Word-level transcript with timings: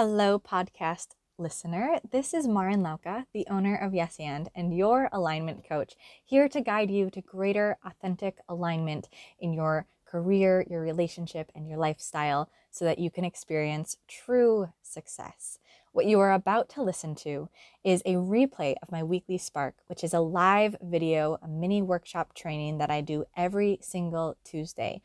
Hello, 0.00 0.38
podcast 0.38 1.16
listener. 1.38 1.98
This 2.08 2.32
is 2.32 2.46
Marin 2.46 2.84
Lauka, 2.84 3.24
the 3.34 3.44
owner 3.50 3.74
of 3.74 3.94
Yes 3.94 4.14
and, 4.20 4.48
and 4.54 4.72
your 4.72 5.08
alignment 5.10 5.68
coach, 5.68 5.96
here 6.24 6.48
to 6.50 6.60
guide 6.60 6.88
you 6.88 7.10
to 7.10 7.20
greater 7.20 7.78
authentic 7.84 8.38
alignment 8.48 9.08
in 9.40 9.52
your 9.52 9.88
career, 10.06 10.64
your 10.70 10.82
relationship, 10.82 11.50
and 11.52 11.68
your 11.68 11.78
lifestyle 11.78 12.48
so 12.70 12.84
that 12.84 13.00
you 13.00 13.10
can 13.10 13.24
experience 13.24 13.96
true 14.06 14.68
success. 14.82 15.58
What 15.90 16.06
you 16.06 16.20
are 16.20 16.32
about 16.32 16.68
to 16.70 16.82
listen 16.82 17.16
to 17.16 17.48
is 17.82 18.02
a 18.04 18.14
replay 18.14 18.76
of 18.80 18.92
my 18.92 19.02
weekly 19.02 19.36
Spark, 19.36 19.74
which 19.88 20.04
is 20.04 20.14
a 20.14 20.20
live 20.20 20.76
video, 20.80 21.38
a 21.42 21.48
mini 21.48 21.82
workshop 21.82 22.34
training 22.34 22.78
that 22.78 22.88
I 22.90 23.00
do 23.00 23.24
every 23.36 23.78
single 23.82 24.36
Tuesday. 24.44 25.00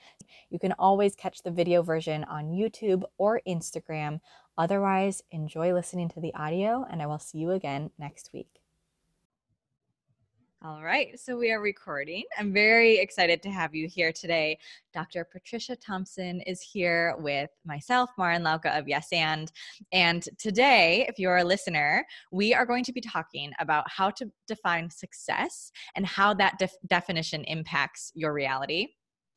You 0.49 0.59
can 0.59 0.73
always 0.73 1.15
catch 1.15 1.41
the 1.41 1.51
video 1.51 1.81
version 1.81 2.23
on 2.25 2.51
YouTube 2.51 3.03
or 3.17 3.41
Instagram. 3.47 4.19
Otherwise, 4.57 5.23
enjoy 5.31 5.73
listening 5.73 6.09
to 6.09 6.19
the 6.19 6.33
audio, 6.35 6.85
and 6.89 7.01
I 7.01 7.07
will 7.07 7.19
see 7.19 7.39
you 7.39 7.51
again 7.51 7.89
next 7.97 8.31
week. 8.33 8.59
All 10.65 10.81
right, 10.81 11.19
so 11.19 11.35
we 11.35 11.51
are 11.51 11.59
recording. 11.59 12.23
I'm 12.39 12.53
very 12.53 12.97
excited 12.97 13.43
to 13.43 13.49
have 13.49 13.75
you 13.75 13.85
here 13.85 14.13
today. 14.13 14.57
Dr. 14.93 15.25
Patricia 15.25 15.75
Thompson 15.75 16.39
is 16.41 16.61
here 16.61 17.15
with 17.19 17.49
myself, 17.65 18.11
Marin 18.17 18.43
Lauka 18.43 18.79
of 18.79 18.87
Yes 18.87 19.09
and. 19.11 19.51
And 19.91 20.25
today, 20.37 21.05
if 21.09 21.19
you're 21.19 21.35
a 21.35 21.43
listener, 21.43 22.05
we 22.31 22.53
are 22.53 22.65
going 22.65 22.85
to 22.85 22.93
be 22.93 23.01
talking 23.01 23.51
about 23.59 23.83
how 23.91 24.09
to 24.11 24.31
define 24.47 24.89
success 24.89 25.69
and 25.95 26.05
how 26.05 26.33
that 26.35 26.57
def- 26.59 26.77
definition 26.87 27.43
impacts 27.43 28.13
your 28.15 28.31
reality. 28.31 28.87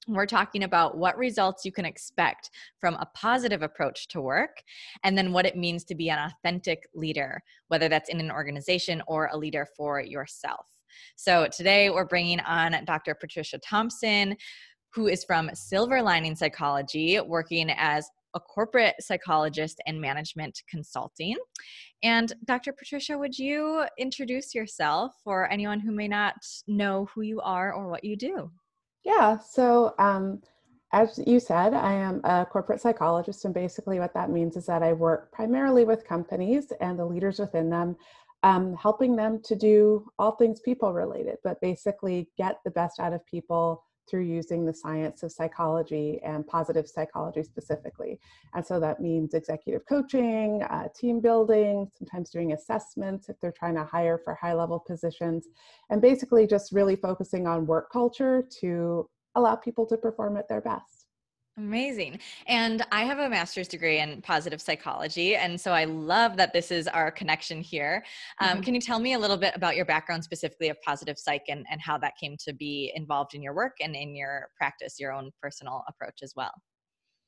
We're 0.09 0.27
talking 0.27 0.63
about 0.63 0.97
what 0.97 1.19
results 1.19 1.65
you 1.65 1.73
can 1.73 1.85
expect 1.85 2.51
from 2.81 2.95
a 2.95 3.09
positive 3.15 3.63
approach 3.63 4.07
to 4.09 4.21
work, 4.21 4.63
and 5.03 5.19
then 5.19 5.33
what 5.33 5.47
it 5.47 5.57
means 5.57 5.83
to 5.85 5.95
be 5.97 6.11
an 6.11 6.19
authentic 6.19 6.89
leader, 6.95 7.43
whether 7.69 7.89
that's 7.89 8.09
in 8.09 8.21
an 8.21 8.31
organization 8.31 9.03
or 9.09 9.29
a 9.33 9.37
leader 9.37 9.67
for 9.77 10.01
yourself. 10.01 10.67
So 11.17 11.49
today 11.55 11.91
we're 11.91 12.05
bringing 12.05 12.41
on 12.41 12.85
Dr. 12.85 13.15
Patricia 13.15 13.59
Thompson, 13.59 14.37
who 14.95 15.09
is 15.09 15.25
from 15.25 15.51
Silver 15.55 16.01
Lining 16.01 16.37
Psychology, 16.37 17.21
working 17.21 17.71
as 17.71 18.09
a 18.35 18.41
corporate 18.41 18.95
psychologist 19.01 19.81
and 19.87 20.01
management 20.01 20.63
consulting. 20.69 21.37
And 22.03 22.33
Dr. 22.45 22.73
Patricia, 22.73 23.19
would 23.19 23.37
you 23.37 23.85
introduce 23.99 24.55
yourself 24.55 25.15
for 25.25 25.51
anyone 25.51 25.81
who 25.81 25.91
may 25.91 26.07
not 26.07 26.35
know 26.67 27.09
who 27.15 27.23
you 27.23 27.41
are 27.41 27.73
or 27.73 27.89
what 27.89 28.05
you 28.05 28.17
do? 28.17 28.51
Yeah, 29.07 29.39
so 29.39 29.95
um, 30.01 30.43
as 30.93 31.21
you 31.25 31.39
said, 31.39 31.75
I 31.75 31.93
am 31.93 32.21
a 32.25 32.45
corporate 32.45 32.81
psychologist, 32.81 33.45
and 33.45 33.55
basically 33.55 34.01
what 34.01 34.13
that 34.15 34.31
means 34.31 34.57
is 34.57 34.67
that 34.67 34.83
I 34.83 34.95
work 34.95 35.31
primarily 35.31 35.85
with 35.85 36.05
companies 36.05 36.73
and 36.81 36.99
the 36.99 37.05
leaders 37.05 37.39
within 37.39 37.71
them 37.71 37.97
um, 38.43 38.75
helping 38.75 39.15
them 39.15 39.41
to 39.45 39.55
do 39.55 40.09
all 40.19 40.33
things 40.33 40.59
people 40.59 40.93
related, 40.93 41.37
but 41.45 41.61
basically 41.61 42.29
get 42.37 42.59
the 42.65 42.71
best 42.73 42.99
out 42.99 43.13
of 43.13 43.25
people 43.27 43.85
through 44.09 44.25
using 44.25 44.65
the 44.65 44.73
science 44.73 45.23
of 45.23 45.33
psychology 45.33 46.21
and 46.25 46.47
positive 46.47 46.89
psychology 46.89 47.43
specifically. 47.43 48.19
And 48.55 48.65
so 48.65 48.81
that 48.81 49.01
means 49.01 49.35
executive 49.35 49.87
coaching, 49.87 50.63
uh, 50.65 50.89
team 50.95 51.21
building, 51.21 51.91
sometimes 51.97 52.31
doing 52.31 52.53
assessments 52.53 53.29
if 53.29 53.39
they're 53.41 53.53
trying 53.53 53.75
to 53.75 53.85
hire 53.85 54.19
for 54.19 54.35
high 54.35 54.55
level 54.55 54.79
positions, 54.79 55.49
and 55.91 56.01
basically 56.01 56.47
just 56.47 56.73
really 56.73 56.97
focusing 56.97 57.47
on 57.47 57.67
work 57.67 57.91
culture 57.91 58.47
to 58.61 59.09
allow 59.35 59.55
people 59.55 59.87
to 59.87 59.97
perform 59.97 60.37
at 60.37 60.49
their 60.49 60.61
best. 60.61 60.96
Amazing. 61.59 62.21
And 62.47 62.85
I 62.93 63.05
have 63.05 63.19
a 63.19 63.31
master's 63.31 63.67
degree 63.67 64.01
in 64.01 64.21
positive 64.21 64.61
psychology. 64.61 65.37
And 65.37 65.59
so 65.59 65.73
I 65.73 65.85
love 65.85 66.37
that 66.37 66.53
this 66.53 66.71
is 66.71 66.87
our 66.87 67.11
connection 67.11 67.63
here. 67.63 68.05
Um, 68.43 68.49
mm-hmm. 68.49 68.61
Can 68.61 68.75
you 68.75 68.81
tell 68.81 68.99
me 68.99 69.15
a 69.15 69.19
little 69.19 69.39
bit 69.39 69.57
about 69.57 69.75
your 69.75 69.87
background 69.87 70.23
specifically 70.23 70.69
of 70.69 70.77
positive 70.83 71.19
psych 71.19 71.45
and, 71.49 71.65
and 71.71 71.81
how 71.81 71.97
that 71.99 72.13
came 72.21 72.37
to 72.41 72.53
be 72.53 72.93
involved 72.95 73.33
in 73.35 73.43
your 73.43 73.55
work 73.55 73.77
and 73.81 73.97
in 73.97 74.15
your 74.15 74.49
practice, 74.59 74.97
your 75.01 75.13
own 75.13 75.31
personal 75.43 75.83
approach 75.89 76.19
as 76.23 76.35
well? 76.37 76.53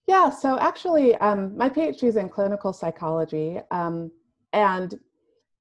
Yeah, 0.07 0.29
so 0.29 0.59
actually, 0.59 1.15
um, 1.17 1.57
my 1.57 1.71
PhD 1.71 2.05
is 2.05 2.17
in 2.17 2.29
clinical 2.29 2.75
psychology. 2.75 3.61
Um, 3.71 4.11
and 4.53 4.95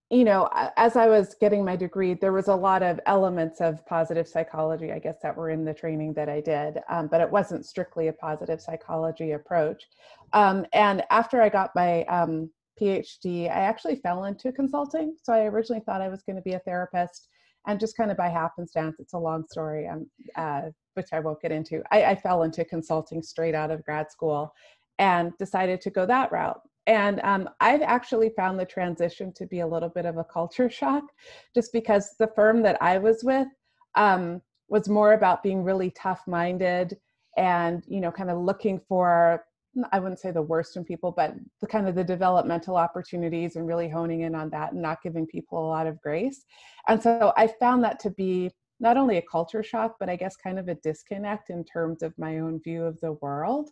you 0.09 0.23
know, 0.23 0.49
as 0.77 0.95
I 0.95 1.07
was 1.07 1.35
getting 1.39 1.65
my 1.65 1.75
degree, 1.75 2.13
there 2.13 2.31
was 2.31 2.47
a 2.47 2.55
lot 2.55 2.81
of 2.81 2.99
elements 3.05 3.59
of 3.59 3.85
positive 3.85 4.25
psychology, 4.25 4.93
I 4.93 4.99
guess, 4.99 5.17
that 5.21 5.35
were 5.35 5.49
in 5.49 5.65
the 5.65 5.73
training 5.73 6.13
that 6.13 6.29
I 6.29 6.39
did, 6.39 6.79
um, 6.89 7.07
but 7.07 7.19
it 7.19 7.29
wasn't 7.29 7.65
strictly 7.65 8.07
a 8.07 8.13
positive 8.13 8.61
psychology 8.61 9.33
approach. 9.33 9.83
Um, 10.31 10.65
and 10.71 11.03
after 11.09 11.41
I 11.41 11.49
got 11.49 11.71
my 11.75 12.05
um, 12.05 12.49
PhD, 12.81 13.45
I 13.45 13.59
actually 13.59 13.97
fell 13.97 14.25
into 14.25 14.53
consulting. 14.53 15.15
So 15.21 15.33
I 15.33 15.45
originally 15.45 15.81
thought 15.85 16.01
I 16.01 16.07
was 16.07 16.23
going 16.23 16.37
to 16.37 16.41
be 16.41 16.53
a 16.53 16.59
therapist, 16.59 17.27
and 17.67 17.77
just 17.77 17.97
kind 17.97 18.09
of 18.09 18.15
by 18.15 18.29
happenstance, 18.29 18.95
it's 18.99 19.13
a 19.13 19.17
long 19.17 19.45
story, 19.49 19.89
um, 19.89 20.09
uh, 20.37 20.61
which 20.93 21.07
I 21.11 21.19
won't 21.19 21.41
get 21.41 21.51
into. 21.51 21.83
I, 21.91 22.05
I 22.05 22.15
fell 22.15 22.43
into 22.43 22.63
consulting 22.63 23.21
straight 23.21 23.55
out 23.55 23.71
of 23.71 23.83
grad 23.83 24.09
school 24.09 24.53
and 24.99 25.33
decided 25.37 25.81
to 25.81 25.89
go 25.89 26.05
that 26.05 26.31
route. 26.31 26.61
And 26.87 27.19
um, 27.23 27.49
I've 27.59 27.81
actually 27.81 28.29
found 28.29 28.57
the 28.57 28.65
transition 28.65 29.33
to 29.33 29.45
be 29.45 29.59
a 29.59 29.67
little 29.67 29.89
bit 29.89 30.05
of 30.05 30.17
a 30.17 30.23
culture 30.23 30.69
shock, 30.79 31.03
just 31.53 31.71
because 31.73 32.15
the 32.17 32.31
firm 32.35 32.61
that 32.63 32.81
I 32.81 32.97
was 32.97 33.23
with 33.23 33.47
um, 33.95 34.41
was 34.69 34.89
more 34.89 35.13
about 35.13 35.43
being 35.43 35.63
really 35.63 35.91
tough 35.91 36.21
minded 36.27 36.97
and, 37.35 37.83
you 37.87 37.99
know, 37.99 38.11
kind 38.11 38.31
of 38.31 38.39
looking 38.39 38.79
for, 38.87 39.43
I 39.91 39.99
wouldn't 39.99 40.19
say 40.19 40.31
the 40.31 40.41
worst 40.41 40.75
in 40.75 40.83
people, 40.83 41.11
but 41.11 41.35
the 41.61 41.67
kind 41.67 41.87
of 41.87 41.93
the 41.93 42.03
developmental 42.03 42.77
opportunities 42.77 43.57
and 43.57 43.67
really 43.67 43.89
honing 43.89 44.21
in 44.21 44.33
on 44.33 44.49
that 44.49 44.71
and 44.71 44.81
not 44.81 45.03
giving 45.03 45.27
people 45.27 45.59
a 45.59 45.69
lot 45.69 45.87
of 45.87 46.01
grace. 46.01 46.45
And 46.87 47.01
so 47.01 47.33
I 47.37 47.47
found 47.47 47.83
that 47.83 47.99
to 48.01 48.09
be 48.11 48.49
not 48.79 48.97
only 48.97 49.17
a 49.17 49.21
culture 49.21 49.63
shock, 49.63 49.95
but 49.99 50.09
I 50.09 50.15
guess 50.15 50.35
kind 50.35 50.57
of 50.57 50.67
a 50.67 50.75
disconnect 50.75 51.49
in 51.49 51.63
terms 51.63 52.01
of 52.01 52.17
my 52.17 52.39
own 52.39 52.59
view 52.61 52.83
of 52.83 52.99
the 53.01 53.13
world. 53.13 53.69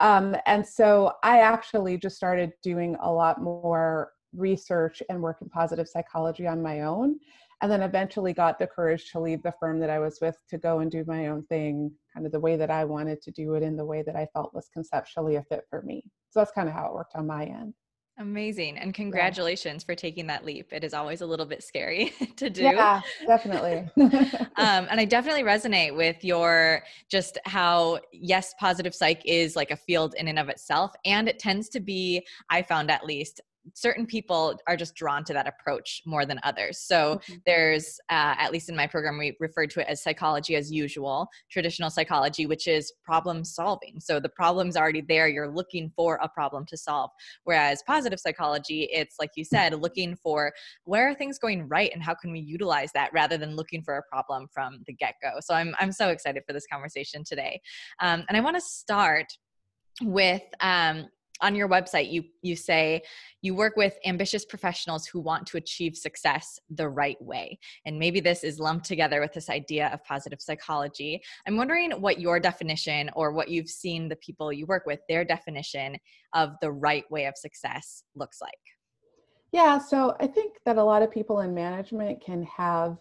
Um, 0.00 0.36
and 0.46 0.66
so 0.66 1.12
I 1.22 1.40
actually 1.40 1.98
just 1.98 2.16
started 2.16 2.52
doing 2.62 2.96
a 3.00 3.10
lot 3.10 3.40
more 3.40 4.12
research 4.34 5.02
and 5.08 5.22
work 5.22 5.38
in 5.40 5.48
positive 5.48 5.88
psychology 5.88 6.46
on 6.46 6.62
my 6.62 6.82
own. 6.82 7.16
And 7.62 7.70
then 7.70 7.82
eventually 7.82 8.32
got 8.32 8.58
the 8.58 8.66
courage 8.66 9.10
to 9.12 9.20
leave 9.20 9.42
the 9.42 9.54
firm 9.58 9.78
that 9.80 9.88
I 9.88 9.98
was 9.98 10.18
with 10.20 10.36
to 10.50 10.58
go 10.58 10.80
and 10.80 10.90
do 10.90 11.04
my 11.06 11.28
own 11.28 11.44
thing, 11.44 11.92
kind 12.12 12.26
of 12.26 12.32
the 12.32 12.40
way 12.40 12.56
that 12.56 12.70
I 12.70 12.84
wanted 12.84 13.22
to 13.22 13.30
do 13.30 13.54
it 13.54 13.62
in 13.62 13.76
the 13.76 13.84
way 13.84 14.02
that 14.02 14.16
I 14.16 14.26
felt 14.32 14.52
was 14.52 14.68
conceptually 14.72 15.36
a 15.36 15.42
fit 15.44 15.64
for 15.70 15.80
me. 15.82 16.04
So 16.30 16.40
that's 16.40 16.50
kind 16.50 16.68
of 16.68 16.74
how 16.74 16.86
it 16.86 16.94
worked 16.94 17.14
on 17.14 17.26
my 17.26 17.44
end. 17.44 17.74
Amazing. 18.16 18.78
And 18.78 18.94
congratulations 18.94 19.82
yeah. 19.82 19.92
for 19.92 19.96
taking 19.96 20.28
that 20.28 20.44
leap. 20.44 20.72
It 20.72 20.84
is 20.84 20.94
always 20.94 21.20
a 21.20 21.26
little 21.26 21.46
bit 21.46 21.64
scary 21.64 22.12
to 22.36 22.48
do. 22.48 22.62
Yeah, 22.62 23.00
definitely. 23.26 23.88
um, 24.56 24.86
and 24.88 25.00
I 25.00 25.04
definitely 25.04 25.42
resonate 25.42 25.96
with 25.96 26.22
your 26.22 26.84
just 27.10 27.38
how, 27.44 27.98
yes, 28.12 28.54
positive 28.60 28.94
psych 28.94 29.20
is 29.24 29.56
like 29.56 29.72
a 29.72 29.76
field 29.76 30.14
in 30.16 30.28
and 30.28 30.38
of 30.38 30.48
itself. 30.48 30.92
And 31.04 31.28
it 31.28 31.40
tends 31.40 31.68
to 31.70 31.80
be, 31.80 32.24
I 32.50 32.62
found 32.62 32.88
at 32.88 33.04
least, 33.04 33.40
certain 33.72 34.06
people 34.06 34.58
are 34.68 34.76
just 34.76 34.94
drawn 34.94 35.24
to 35.24 35.32
that 35.32 35.48
approach 35.48 36.02
more 36.04 36.26
than 36.26 36.38
others. 36.42 36.78
So 36.80 37.16
mm-hmm. 37.16 37.34
there's, 37.46 37.98
uh, 38.10 38.34
at 38.38 38.52
least 38.52 38.68
in 38.68 38.76
my 38.76 38.86
program, 38.86 39.18
we 39.18 39.36
refer 39.40 39.66
to 39.66 39.80
it 39.80 39.86
as 39.88 40.02
psychology 40.02 40.56
as 40.56 40.70
usual, 40.70 41.28
traditional 41.50 41.90
psychology, 41.90 42.46
which 42.46 42.66
is 42.68 42.92
problem 43.04 43.44
solving. 43.44 44.00
So 44.00 44.20
the 44.20 44.28
problem's 44.28 44.76
already 44.76 45.00
there. 45.00 45.28
You're 45.28 45.48
looking 45.48 45.90
for 45.96 46.18
a 46.22 46.28
problem 46.28 46.66
to 46.66 46.76
solve. 46.76 47.10
Whereas 47.44 47.82
positive 47.86 48.20
psychology, 48.20 48.88
it's 48.92 49.16
like 49.18 49.30
you 49.36 49.44
said, 49.44 49.74
looking 49.80 50.16
for 50.16 50.52
where 50.84 51.08
are 51.08 51.14
things 51.14 51.38
going 51.38 51.68
right 51.68 51.90
and 51.92 52.02
how 52.02 52.14
can 52.14 52.32
we 52.32 52.40
utilize 52.40 52.90
that 52.92 53.12
rather 53.12 53.38
than 53.38 53.56
looking 53.56 53.82
for 53.82 53.96
a 53.96 54.02
problem 54.02 54.46
from 54.52 54.82
the 54.86 54.92
get 54.92 55.14
go. 55.22 55.40
So 55.40 55.54
I'm, 55.54 55.74
I'm 55.80 55.92
so 55.92 56.08
excited 56.08 56.42
for 56.46 56.52
this 56.52 56.66
conversation 56.70 57.24
today. 57.24 57.60
Um, 58.00 58.24
and 58.28 58.36
I 58.36 58.40
want 58.40 58.56
to 58.56 58.60
start 58.60 59.26
with 60.02 60.42
um, 60.60 61.06
on 61.40 61.54
your 61.54 61.68
website 61.68 62.12
you 62.12 62.22
you 62.42 62.54
say 62.54 63.02
you 63.42 63.54
work 63.54 63.76
with 63.76 63.98
ambitious 64.06 64.44
professionals 64.44 65.06
who 65.06 65.20
want 65.20 65.46
to 65.46 65.58
achieve 65.58 65.96
success 65.96 66.58
the 66.70 66.88
right 66.88 67.20
way. 67.20 67.58
And 67.84 67.98
maybe 67.98 68.20
this 68.20 68.42
is 68.42 68.58
lumped 68.58 68.86
together 68.86 69.20
with 69.20 69.34
this 69.34 69.50
idea 69.50 69.88
of 69.92 70.02
positive 70.04 70.40
psychology. 70.40 71.20
I'm 71.46 71.58
wondering 71.58 71.90
what 71.92 72.20
your 72.20 72.40
definition 72.40 73.10
or 73.14 73.32
what 73.32 73.50
you've 73.50 73.68
seen 73.68 74.08
the 74.08 74.16
people 74.16 74.50
you 74.50 74.64
work 74.64 74.86
with 74.86 75.00
their 75.10 75.26
definition 75.26 75.96
of 76.32 76.54
the 76.62 76.72
right 76.72 77.04
way 77.10 77.26
of 77.26 77.36
success 77.36 78.04
looks 78.14 78.40
like. 78.40 78.52
Yeah 79.52 79.78
so 79.78 80.16
i 80.20 80.26
think 80.26 80.54
that 80.64 80.78
a 80.78 80.82
lot 80.82 81.02
of 81.02 81.12
people 81.12 81.40
in 81.40 81.54
management 81.54 82.20
can 82.24 82.42
have 82.44 82.96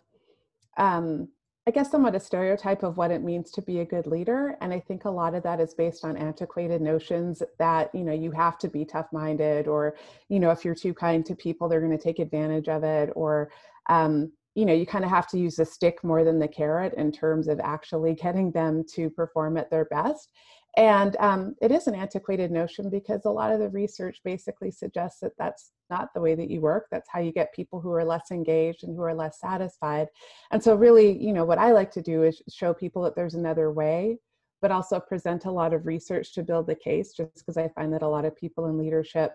um, 0.77 1.29
I 1.65 1.71
guess, 1.71 1.89
somewhat 1.89 2.13
a 2.15 2.19
stereotype 2.19 2.83
of 2.83 2.97
what 2.97 3.09
it 3.09 3.23
means 3.23 3.49
to 3.51 3.61
be 3.61 3.79
a 3.79 3.85
good 3.85 4.05
leader. 4.05 4.57
And 4.59 4.73
I 4.73 4.81
think 4.81 5.05
a 5.05 5.09
lot 5.09 5.33
of 5.33 5.43
that 5.43 5.61
is 5.61 5.73
based 5.73 6.03
on 6.03 6.17
antiquated 6.17 6.81
notions 6.81 7.41
that, 7.57 7.93
you 7.95 8.03
know, 8.03 8.11
you 8.11 8.31
have 8.31 8.57
to 8.59 8.67
be 8.67 8.83
tough 8.83 9.07
minded, 9.13 9.67
or, 9.69 9.95
you 10.27 10.41
know, 10.41 10.51
if 10.51 10.65
you're 10.65 10.75
too 10.75 10.93
kind 10.93 11.25
to 11.25 11.35
people, 11.35 11.69
they're 11.69 11.79
going 11.79 11.97
to 11.97 12.03
take 12.03 12.19
advantage 12.19 12.67
of 12.67 12.83
it, 12.83 13.11
or, 13.15 13.49
um, 13.89 14.33
you 14.55 14.65
know, 14.65 14.73
you 14.73 14.85
kind 14.85 15.05
of 15.05 15.09
have 15.09 15.27
to 15.29 15.39
use 15.39 15.55
the 15.55 15.65
stick 15.65 16.03
more 16.03 16.25
than 16.25 16.37
the 16.37 16.49
carrot 16.49 16.95
in 16.95 17.13
terms 17.13 17.47
of 17.47 17.61
actually 17.61 18.13
getting 18.13 18.51
them 18.51 18.83
to 18.95 19.09
perform 19.09 19.55
at 19.55 19.71
their 19.71 19.85
best. 19.85 20.33
And 20.75 21.15
um, 21.19 21.55
it 21.61 21.71
is 21.71 21.85
an 21.85 21.93
antiquated 21.93 22.51
notion 22.51 22.89
because 22.89 23.25
a 23.25 23.29
lot 23.29 23.51
of 23.51 23.59
the 23.59 23.69
research 23.69 24.19
basically 24.23 24.71
suggests 24.71 25.19
that 25.19 25.33
that's 25.37 25.71
not 25.91 26.09
the 26.15 26.21
way 26.21 26.33
that 26.33 26.49
you 26.49 26.61
work. 26.61 26.87
That's 26.89 27.09
how 27.11 27.19
you 27.19 27.31
get 27.31 27.53
people 27.53 27.79
who 27.79 27.91
are 27.91 28.03
less 28.03 28.31
engaged 28.31 28.83
and 28.83 28.95
who 28.95 29.03
are 29.03 29.13
less 29.13 29.39
satisfied. 29.39 30.07
And 30.51 30.63
so, 30.63 30.75
really, 30.75 31.15
you 31.23 31.31
know, 31.31 31.45
what 31.45 31.59
I 31.59 31.71
like 31.73 31.91
to 31.91 32.01
do 32.01 32.23
is 32.23 32.41
show 32.49 32.73
people 32.73 33.03
that 33.03 33.15
there's 33.15 33.35
another 33.35 33.71
way, 33.71 34.17
but 34.63 34.71
also 34.71 34.99
present 34.99 35.45
a 35.45 35.51
lot 35.51 35.73
of 35.73 35.85
research 35.85 36.33
to 36.33 36.43
build 36.43 36.65
the 36.65 36.75
case, 36.75 37.13
just 37.13 37.35
because 37.35 37.57
I 37.57 37.67
find 37.69 37.93
that 37.93 38.01
a 38.01 38.07
lot 38.07 38.25
of 38.25 38.35
people 38.35 38.65
in 38.65 38.79
leadership 38.79 39.33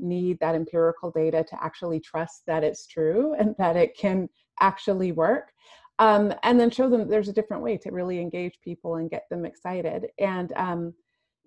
need 0.00 0.38
that 0.40 0.56
empirical 0.56 1.12
data 1.12 1.44
to 1.48 1.64
actually 1.64 2.00
trust 2.00 2.42
that 2.46 2.64
it's 2.64 2.86
true 2.86 3.34
and 3.38 3.54
that 3.58 3.76
it 3.76 3.96
can 3.96 4.28
actually 4.60 5.12
work 5.12 5.52
um, 5.98 6.32
and 6.42 6.60
then 6.60 6.70
show 6.70 6.88
them 6.88 7.08
there's 7.08 7.28
a 7.28 7.32
different 7.32 7.62
way 7.62 7.76
to 7.78 7.90
really 7.90 8.20
engage 8.20 8.58
people 8.62 8.96
and 8.96 9.10
get 9.10 9.24
them 9.30 9.44
excited. 9.44 10.08
And 10.18 10.52
um, 10.56 10.94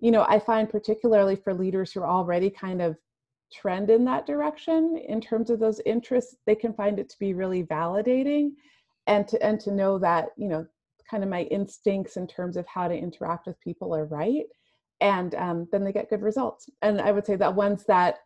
you 0.02 0.10
know 0.10 0.24
i 0.28 0.38
find 0.38 0.70
particularly 0.70 1.36
for 1.36 1.52
leaders 1.52 1.92
who 1.92 2.00
are 2.00 2.08
already 2.08 2.48
kind 2.48 2.80
of 2.80 2.96
trend 3.52 3.90
in 3.90 4.04
that 4.04 4.26
direction 4.26 4.98
in 5.08 5.20
terms 5.20 5.50
of 5.50 5.58
those 5.60 5.80
interests 5.84 6.36
they 6.46 6.54
can 6.54 6.72
find 6.72 6.98
it 6.98 7.08
to 7.10 7.18
be 7.18 7.34
really 7.34 7.64
validating 7.64 8.52
and 9.06 9.28
to 9.28 9.40
and 9.44 9.60
to 9.60 9.72
know 9.72 9.98
that 9.98 10.28
you 10.36 10.48
know 10.48 10.64
kind 11.10 11.22
of 11.22 11.28
my 11.28 11.42
instincts 11.44 12.16
in 12.16 12.26
terms 12.26 12.56
of 12.56 12.66
how 12.66 12.86
to 12.86 12.94
interact 12.94 13.46
with 13.46 13.60
people 13.60 13.94
are 13.94 14.06
right. 14.06 14.44
And 15.00 15.34
um, 15.34 15.66
then 15.72 15.82
they 15.82 15.92
get 15.92 16.10
good 16.10 16.22
results. 16.22 16.68
And 16.82 17.00
i 17.00 17.10
would 17.10 17.26
say 17.26 17.36
that 17.36 17.54
ones 17.54 17.84
that 17.88 18.18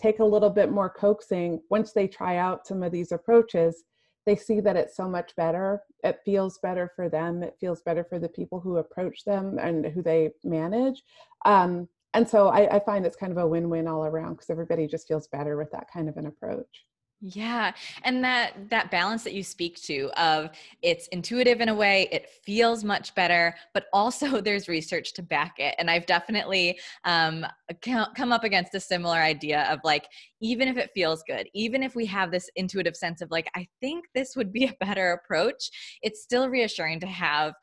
take 0.00 0.18
a 0.18 0.24
little 0.24 0.50
bit 0.50 0.72
more 0.72 0.90
coaxing 0.90 1.60
once 1.70 1.92
they 1.92 2.08
try 2.08 2.38
out 2.38 2.66
some 2.66 2.82
of 2.82 2.90
these 2.90 3.12
approaches 3.12 3.84
they 4.26 4.36
see 4.36 4.60
that 4.60 4.76
it's 4.76 4.96
so 4.96 5.08
much 5.08 5.34
better. 5.36 5.82
It 6.04 6.20
feels 6.24 6.58
better 6.58 6.92
for 6.94 7.08
them. 7.08 7.42
It 7.42 7.56
feels 7.60 7.82
better 7.82 8.04
for 8.04 8.18
the 8.18 8.28
people 8.28 8.60
who 8.60 8.76
approach 8.76 9.24
them 9.24 9.58
and 9.58 9.86
who 9.86 10.02
they 10.02 10.30
manage. 10.44 11.02
Um, 11.44 11.88
and 12.14 12.28
so 12.28 12.48
I, 12.48 12.76
I 12.76 12.80
find 12.80 13.06
it's 13.06 13.16
kind 13.16 13.32
of 13.32 13.38
a 13.38 13.46
win-win 13.46 13.88
all 13.88 14.04
around 14.04 14.34
because 14.34 14.50
everybody 14.50 14.86
just 14.86 15.08
feels 15.08 15.28
better 15.28 15.56
with 15.56 15.70
that 15.72 15.88
kind 15.92 16.08
of 16.08 16.16
an 16.16 16.26
approach. 16.26 16.84
Yeah. 17.24 17.72
And 18.02 18.24
that 18.24 18.68
that 18.70 18.90
balance 18.90 19.22
that 19.22 19.32
you 19.32 19.44
speak 19.44 19.80
to 19.82 20.10
of 20.20 20.50
it's 20.82 21.06
intuitive 21.08 21.60
in 21.60 21.68
a 21.68 21.74
way, 21.74 22.08
it 22.10 22.28
feels 22.44 22.82
much 22.82 23.14
better, 23.14 23.54
but 23.74 23.84
also 23.92 24.40
there's 24.40 24.66
research 24.66 25.12
to 25.14 25.22
back 25.22 25.54
it. 25.58 25.76
And 25.78 25.88
I've 25.88 26.06
definitely 26.06 26.80
um, 27.04 27.46
come 27.80 28.32
up 28.32 28.42
against 28.42 28.74
a 28.74 28.80
similar 28.80 29.18
idea 29.18 29.68
of 29.70 29.78
like, 29.84 30.08
even 30.40 30.66
if 30.66 30.76
it 30.76 30.90
feels 30.94 31.22
good, 31.24 31.46
even 31.54 31.84
if 31.84 31.94
we 31.94 32.06
have 32.06 32.32
this 32.32 32.50
intuitive 32.56 32.96
sense 32.96 33.20
of 33.20 33.30
like, 33.30 33.48
I 33.54 33.68
think 33.80 34.06
this 34.14 34.34
would 34.34 34.52
be 34.52 34.64
a 34.66 34.74
better 34.84 35.12
approach, 35.12 35.70
it's 36.02 36.22
still 36.22 36.48
reassuring 36.48 36.98
to 37.00 37.06
have 37.06 37.54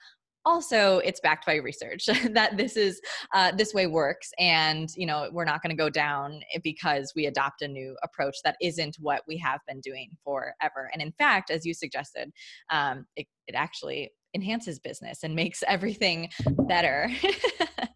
also 0.46 1.00
it's 1.00 1.20
backed 1.20 1.46
by 1.46 1.56
research 1.56 2.06
that 2.32 2.58
this 2.58 2.78
is 2.78 3.02
uh, 3.34 3.52
this 3.52 3.74
way 3.74 3.88
works 3.88 4.32
and 4.40 4.90
you 4.96 5.06
know 5.06 5.30
we're 5.32 5.46
not 5.46 5.62
going 5.62 5.76
to 5.76 5.82
go 5.82 5.90
down 5.90 6.40
because 6.64 7.14
we 7.16 7.26
adopt 7.26 7.62
a 7.62 7.68
new 7.68 7.96
approach 8.04 8.38
that 8.44 8.56
isn't 8.62 8.96
what 9.00 9.22
we 9.28 9.38
have 9.38 9.60
been 9.68 9.80
doing 9.82 10.10
forever. 10.24 10.90
And 10.94 11.02
in 11.02 11.12
fact 11.14 11.52
as 11.52 11.66
you 11.66 11.74
suggested 11.74 12.32
um, 12.70 13.06
it, 13.16 13.28
it 13.48 13.56
actually 13.56 14.12
enhances 14.36 14.80
business 14.80 15.24
and 15.24 15.36
makes 15.36 15.64
everything 15.68 16.30
better. 16.68 17.10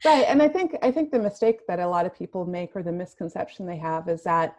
Right 0.05 0.25
and 0.27 0.41
i 0.41 0.49
think 0.49 0.75
i 0.81 0.91
think 0.91 1.11
the 1.11 1.19
mistake 1.19 1.65
that 1.67 1.79
a 1.79 1.87
lot 1.87 2.05
of 2.05 2.13
people 2.13 2.45
make 2.45 2.75
or 2.75 2.83
the 2.83 2.91
misconception 2.91 3.65
they 3.65 3.77
have 3.77 4.09
is 4.09 4.23
that 4.23 4.57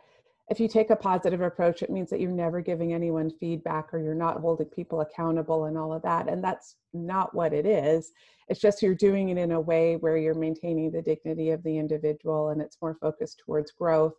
if 0.51 0.61
you 0.61 0.69
take 0.69 0.91
a 0.91 0.97
positive 0.97 1.41
approach, 1.41 1.83
it 1.83 1.91
means 1.91 2.11
that 2.11 2.21
you're 2.21 2.31
never 2.31 2.61
giving 2.61 2.93
anyone 2.93 3.31
feedback 3.41 3.93
or 3.95 3.99
you're 3.99 4.15
not 4.15 4.41
holding 4.41 4.67
people 4.67 5.01
accountable 5.01 5.65
and 5.65 5.79
all 5.79 5.93
of 5.93 6.03
that. 6.03 6.29
And 6.29 6.45
that's 6.45 6.77
not 6.93 7.35
what 7.35 7.53
it 7.55 7.65
is. 7.65 8.13
It's 8.49 8.61
just 8.61 8.83
you're 8.83 8.95
doing 8.95 9.31
it 9.31 9.39
in 9.39 9.53
a 9.53 9.61
way 9.61 9.97
where 9.97 10.19
you're 10.19 10.35
maintaining 10.35 10.91
the 10.91 11.01
dignity 11.01 11.51
of 11.51 11.63
the 11.63 11.79
individual 11.79 12.51
and 12.51 12.61
it's 12.61 12.77
more 12.83 12.97
focused 13.01 13.43
towards 13.45 13.73
growth 13.73 14.15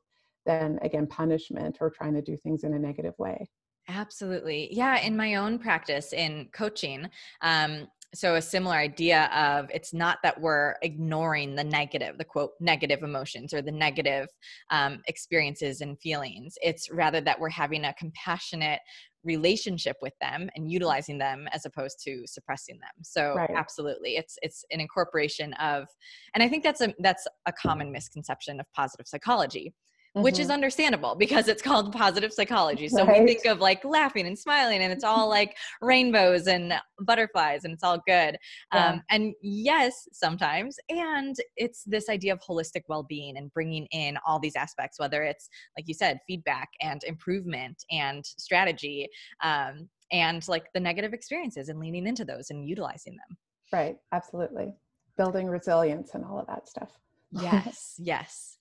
than, 0.48 0.80
again, 0.81 1.06
punishment 1.06 1.77
or 1.80 1.92
trying 1.92 2.13
to 2.16 2.22
do 2.22 2.36
things 2.38 2.63
in 2.63 2.74
a 2.74 2.80
negative 2.80 3.13
way. 3.19 3.48
Absolutely. 3.88 4.69
Yeah. 4.72 5.00
In 5.01 5.16
my 5.16 5.36
own 5.36 5.60
practice 5.60 6.12
in 6.12 6.50
coaching, 6.54 7.07
um, 7.42 7.88
so 8.13 8.35
a 8.35 8.41
similar 8.41 8.75
idea 8.75 9.29
of 9.35 9.69
it's 9.73 9.93
not 9.93 10.19
that 10.23 10.39
we're 10.39 10.75
ignoring 10.81 11.55
the 11.55 11.63
negative 11.63 12.17
the 12.17 12.23
quote 12.23 12.51
negative 12.59 13.03
emotions 13.03 13.53
or 13.53 13.61
the 13.61 13.71
negative 13.71 14.27
um, 14.71 15.01
experiences 15.07 15.81
and 15.81 15.99
feelings. 15.99 16.55
It's 16.61 16.89
rather 16.91 17.21
that 17.21 17.39
we're 17.39 17.49
having 17.49 17.85
a 17.85 17.93
compassionate 17.95 18.79
relationship 19.23 19.97
with 20.01 20.13
them 20.21 20.49
and 20.55 20.71
utilizing 20.71 21.17
them 21.17 21.47
as 21.51 21.65
opposed 21.65 21.99
to 22.03 22.23
suppressing 22.25 22.75
them. 22.75 23.03
So 23.03 23.33
right. 23.35 23.49
absolutely 23.55 24.17
it's 24.17 24.37
it's 24.41 24.63
an 24.71 24.79
incorporation 24.79 25.53
of 25.53 25.87
and 26.33 26.43
i 26.43 26.47
think 26.47 26.63
that's 26.63 26.81
a 26.81 26.93
that's 26.99 27.27
a 27.45 27.51
common 27.51 27.91
misconception 27.91 28.59
of 28.59 28.65
positive 28.75 29.07
psychology 29.07 29.73
mm-hmm. 30.15 30.23
which 30.23 30.39
is 30.39 30.47
mm-hmm. 30.47 30.53
understandable 30.53 31.15
because 31.15 31.47
it's 31.47 31.62
called 31.62 31.91
positive 31.91 32.31
psychology. 32.31 32.88
So 32.88 33.06
right. 33.06 33.21
we 33.21 33.27
think 33.27 33.45
of 33.45 33.59
like 33.59 33.83
laughing 33.83 34.27
and 34.27 34.38
smiling 34.38 34.81
and 34.81 34.91
it's 34.91 35.03
all 35.03 35.27
like 35.27 35.56
rainbows 35.81 36.47
and 36.47 36.73
butterflies 37.01 37.65
and 37.65 37.73
it's 37.73 37.83
all 37.83 38.01
good. 38.07 38.38
Yeah. 38.73 38.89
Um, 38.89 39.03
and 39.09 39.33
yes, 39.41 40.07
sometimes. 40.13 40.77
And 40.89 41.35
it's 41.57 41.83
this 41.83 42.09
idea 42.09 42.33
of 42.33 42.39
holistic 42.39 42.83
well 42.88 43.03
being 43.03 43.38
and 43.38 43.51
bringing 43.53 43.88
in 43.91 44.17
all 44.25 44.39
these 44.39 44.56
aspects, 44.56 45.00
whether 45.00 45.23
it's, 45.23 45.50
like 45.77 45.88
you 45.88 45.94
said, 45.94 46.19
feedback 46.27 46.69
and 46.81 47.03
improvement 47.03 47.83
and 47.91 48.25
strategy. 48.25 49.07
Um, 49.44 49.89
and 50.12 50.47
like 50.47 50.65
the 50.73 50.79
negative 50.79 51.13
experiences 51.13 51.69
and 51.69 51.79
leaning 51.79 52.07
into 52.07 52.23
those 52.23 52.51
and 52.51 52.67
utilizing 52.67 53.13
them. 53.13 53.38
Right, 53.73 53.97
absolutely. 54.12 54.75
Building 55.17 55.47
resilience 55.47 56.13
and 56.13 56.23
all 56.23 56.39
of 56.39 56.47
that 56.47 56.69
stuff. 56.69 56.91
yes, 57.31 57.95
yes. 58.00 58.54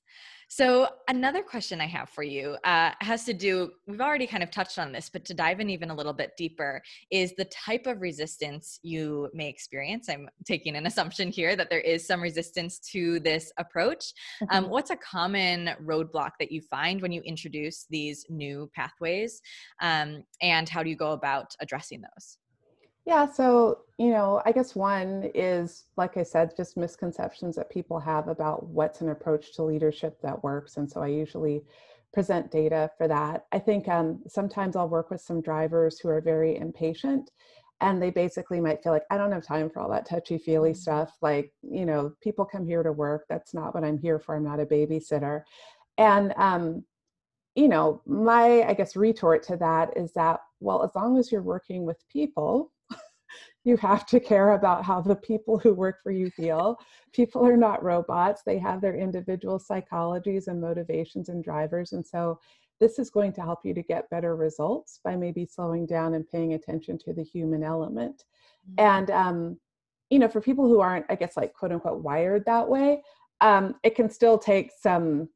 So, 0.56 0.86
another 1.08 1.42
question 1.42 1.80
I 1.80 1.86
have 1.86 2.10
for 2.10 2.22
you 2.22 2.56
uh, 2.62 2.92
has 3.00 3.24
to 3.24 3.34
do, 3.34 3.72
we've 3.88 4.00
already 4.00 4.28
kind 4.28 4.40
of 4.40 4.52
touched 4.52 4.78
on 4.78 4.92
this, 4.92 5.10
but 5.12 5.24
to 5.24 5.34
dive 5.34 5.58
in 5.58 5.68
even 5.68 5.90
a 5.90 5.94
little 5.96 6.12
bit 6.12 6.36
deeper, 6.36 6.80
is 7.10 7.34
the 7.36 7.46
type 7.46 7.88
of 7.88 8.00
resistance 8.00 8.78
you 8.84 9.28
may 9.34 9.48
experience. 9.48 10.08
I'm 10.08 10.28
taking 10.44 10.76
an 10.76 10.86
assumption 10.86 11.32
here 11.32 11.56
that 11.56 11.70
there 11.70 11.80
is 11.80 12.06
some 12.06 12.22
resistance 12.22 12.78
to 12.92 13.18
this 13.18 13.52
approach. 13.58 14.12
Um, 14.52 14.62
mm-hmm. 14.62 14.70
what's 14.70 14.90
a 14.90 14.96
common 14.98 15.70
roadblock 15.84 16.30
that 16.38 16.52
you 16.52 16.60
find 16.60 17.02
when 17.02 17.10
you 17.10 17.22
introduce 17.22 17.86
these 17.90 18.24
new 18.28 18.70
pathways? 18.76 19.42
Um, 19.82 20.22
and 20.40 20.68
how 20.68 20.84
do 20.84 20.88
you 20.88 20.94
go 20.94 21.10
about 21.10 21.52
addressing 21.60 22.00
those? 22.00 22.38
Yeah, 23.06 23.30
so, 23.30 23.80
you 23.98 24.10
know, 24.10 24.40
I 24.46 24.52
guess 24.52 24.74
one 24.74 25.30
is, 25.34 25.84
like 25.96 26.16
I 26.16 26.22
said, 26.22 26.56
just 26.56 26.76
misconceptions 26.76 27.54
that 27.56 27.68
people 27.68 27.98
have 28.00 28.28
about 28.28 28.66
what's 28.66 29.02
an 29.02 29.10
approach 29.10 29.54
to 29.54 29.62
leadership 29.62 30.20
that 30.22 30.42
works. 30.42 30.78
And 30.78 30.90
so 30.90 31.02
I 31.02 31.08
usually 31.08 31.64
present 32.14 32.50
data 32.50 32.90
for 32.96 33.06
that. 33.08 33.44
I 33.52 33.58
think 33.58 33.88
um, 33.88 34.22
sometimes 34.26 34.74
I'll 34.74 34.88
work 34.88 35.10
with 35.10 35.20
some 35.20 35.42
drivers 35.42 35.98
who 35.98 36.08
are 36.08 36.22
very 36.22 36.56
impatient 36.56 37.30
and 37.80 38.00
they 38.00 38.10
basically 38.10 38.60
might 38.60 38.82
feel 38.82 38.92
like, 38.92 39.04
I 39.10 39.18
don't 39.18 39.32
have 39.32 39.44
time 39.44 39.68
for 39.68 39.80
all 39.80 39.90
that 39.90 40.08
touchy 40.08 40.38
feely 40.38 40.70
mm-hmm. 40.70 40.78
stuff. 40.78 41.12
Like, 41.20 41.52
you 41.62 41.84
know, 41.84 42.14
people 42.22 42.46
come 42.46 42.66
here 42.66 42.82
to 42.82 42.92
work. 42.92 43.26
That's 43.28 43.52
not 43.52 43.74
what 43.74 43.84
I'm 43.84 43.98
here 43.98 44.18
for. 44.18 44.36
I'm 44.36 44.44
not 44.44 44.60
a 44.60 44.64
babysitter. 44.64 45.42
And, 45.98 46.32
um, 46.36 46.84
you 47.54 47.68
know, 47.68 48.00
my, 48.06 48.62
I 48.62 48.74
guess, 48.74 48.96
retort 48.96 49.42
to 49.44 49.56
that 49.58 49.96
is 49.96 50.12
that, 50.12 50.40
well, 50.60 50.82
as 50.82 50.90
long 50.94 51.18
as 51.18 51.30
you're 51.30 51.42
working 51.42 51.84
with 51.84 51.98
people, 52.08 52.72
you 53.64 53.76
have 53.78 54.06
to 54.06 54.20
care 54.20 54.52
about 54.52 54.84
how 54.84 55.00
the 55.00 55.16
people 55.16 55.58
who 55.58 55.72
work 55.72 56.02
for 56.02 56.12
you 56.12 56.30
feel. 56.30 56.78
People 57.12 57.46
are 57.46 57.56
not 57.56 57.82
robots, 57.82 58.42
they 58.44 58.58
have 58.58 58.80
their 58.80 58.96
individual 58.96 59.58
psychologies 59.58 60.48
and 60.48 60.60
motivations 60.60 61.28
and 61.28 61.42
drivers. 61.42 61.92
And 61.92 62.06
so, 62.06 62.38
this 62.80 62.98
is 62.98 63.08
going 63.08 63.32
to 63.32 63.40
help 63.40 63.60
you 63.64 63.72
to 63.72 63.82
get 63.82 64.10
better 64.10 64.34
results 64.34 64.98
by 65.04 65.14
maybe 65.14 65.46
slowing 65.46 65.86
down 65.86 66.14
and 66.14 66.28
paying 66.28 66.54
attention 66.54 66.98
to 66.98 67.12
the 67.12 67.22
human 67.22 67.62
element. 67.62 68.24
Mm-hmm. 68.68 68.84
And, 68.84 69.10
um, 69.12 69.60
you 70.10 70.18
know, 70.18 70.28
for 70.28 70.40
people 70.40 70.66
who 70.66 70.80
aren't, 70.80 71.06
I 71.08 71.14
guess, 71.14 71.36
like 71.36 71.54
quote 71.54 71.70
unquote 71.70 72.02
wired 72.02 72.44
that 72.46 72.68
way, 72.68 73.02
um, 73.40 73.76
it 73.84 73.94
can 73.94 74.10
still 74.10 74.38
take 74.38 74.72
some 74.78 75.28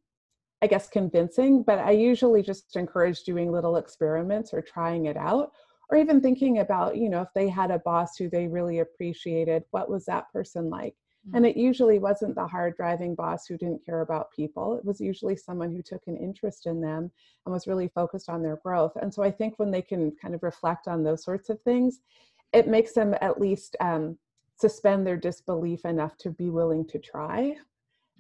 I 0.61 0.67
guess, 0.67 0.89
convincing, 0.89 1.63
but 1.63 1.79
I 1.79 1.93
usually 1.93 2.43
just 2.43 2.75
encourage 2.75 3.23
doing 3.23 3.53
little 3.53 3.77
experiments 3.77 4.53
or 4.53 4.61
trying 4.61 5.07
it 5.07 5.17
out 5.17 5.53
or 5.91 5.99
even 5.99 6.21
thinking 6.21 6.59
about 6.59 6.97
you 6.97 7.09
know 7.09 7.23
if 7.23 7.29
they 7.35 7.49
had 7.49 7.71
a 7.71 7.79
boss 7.81 8.17
who 8.17 8.29
they 8.29 8.47
really 8.47 8.81
appreciated 8.81 9.65
what 9.71 9.91
was 9.91 10.05
that 10.05 10.31
person 10.33 10.69
like 10.69 10.95
mm-hmm. 11.27 11.37
and 11.37 11.47
it 11.47 11.57
usually 11.57 11.99
wasn't 11.99 12.35
the 12.35 12.47
hard 12.47 12.77
driving 12.77 13.15
boss 13.15 13.47
who 13.47 13.57
didn't 13.57 13.85
care 13.85 14.03
about 14.03 14.33
people 14.33 14.77
it 14.77 14.85
was 14.85 15.01
usually 15.01 15.37
someone 15.37 15.73
who 15.73 15.83
took 15.83 16.03
an 16.07 16.17
interest 16.17 16.67
in 16.67 16.81
them 16.81 17.11
and 17.45 17.53
was 17.53 17.67
really 17.67 17.89
focused 17.89 18.29
on 18.29 18.43
their 18.43 18.57
growth 18.57 18.93
and 19.01 19.13
so 19.13 19.23
i 19.23 19.31
think 19.31 19.55
when 19.59 19.71
they 19.71 19.83
can 19.83 20.13
kind 20.21 20.35
of 20.35 20.43
reflect 20.43 20.89
on 20.89 21.03
those 21.03 21.25
sorts 21.25 21.49
of 21.49 21.61
things 21.63 22.01
it 22.53 22.67
makes 22.67 22.93
them 22.93 23.15
at 23.21 23.39
least 23.41 23.77
um, 23.81 24.17
suspend 24.57 25.07
their 25.07 25.19
disbelief 25.19 25.85
enough 25.85 26.17
to 26.17 26.31
be 26.31 26.49
willing 26.49 26.87
to 26.87 26.99
try 26.99 27.55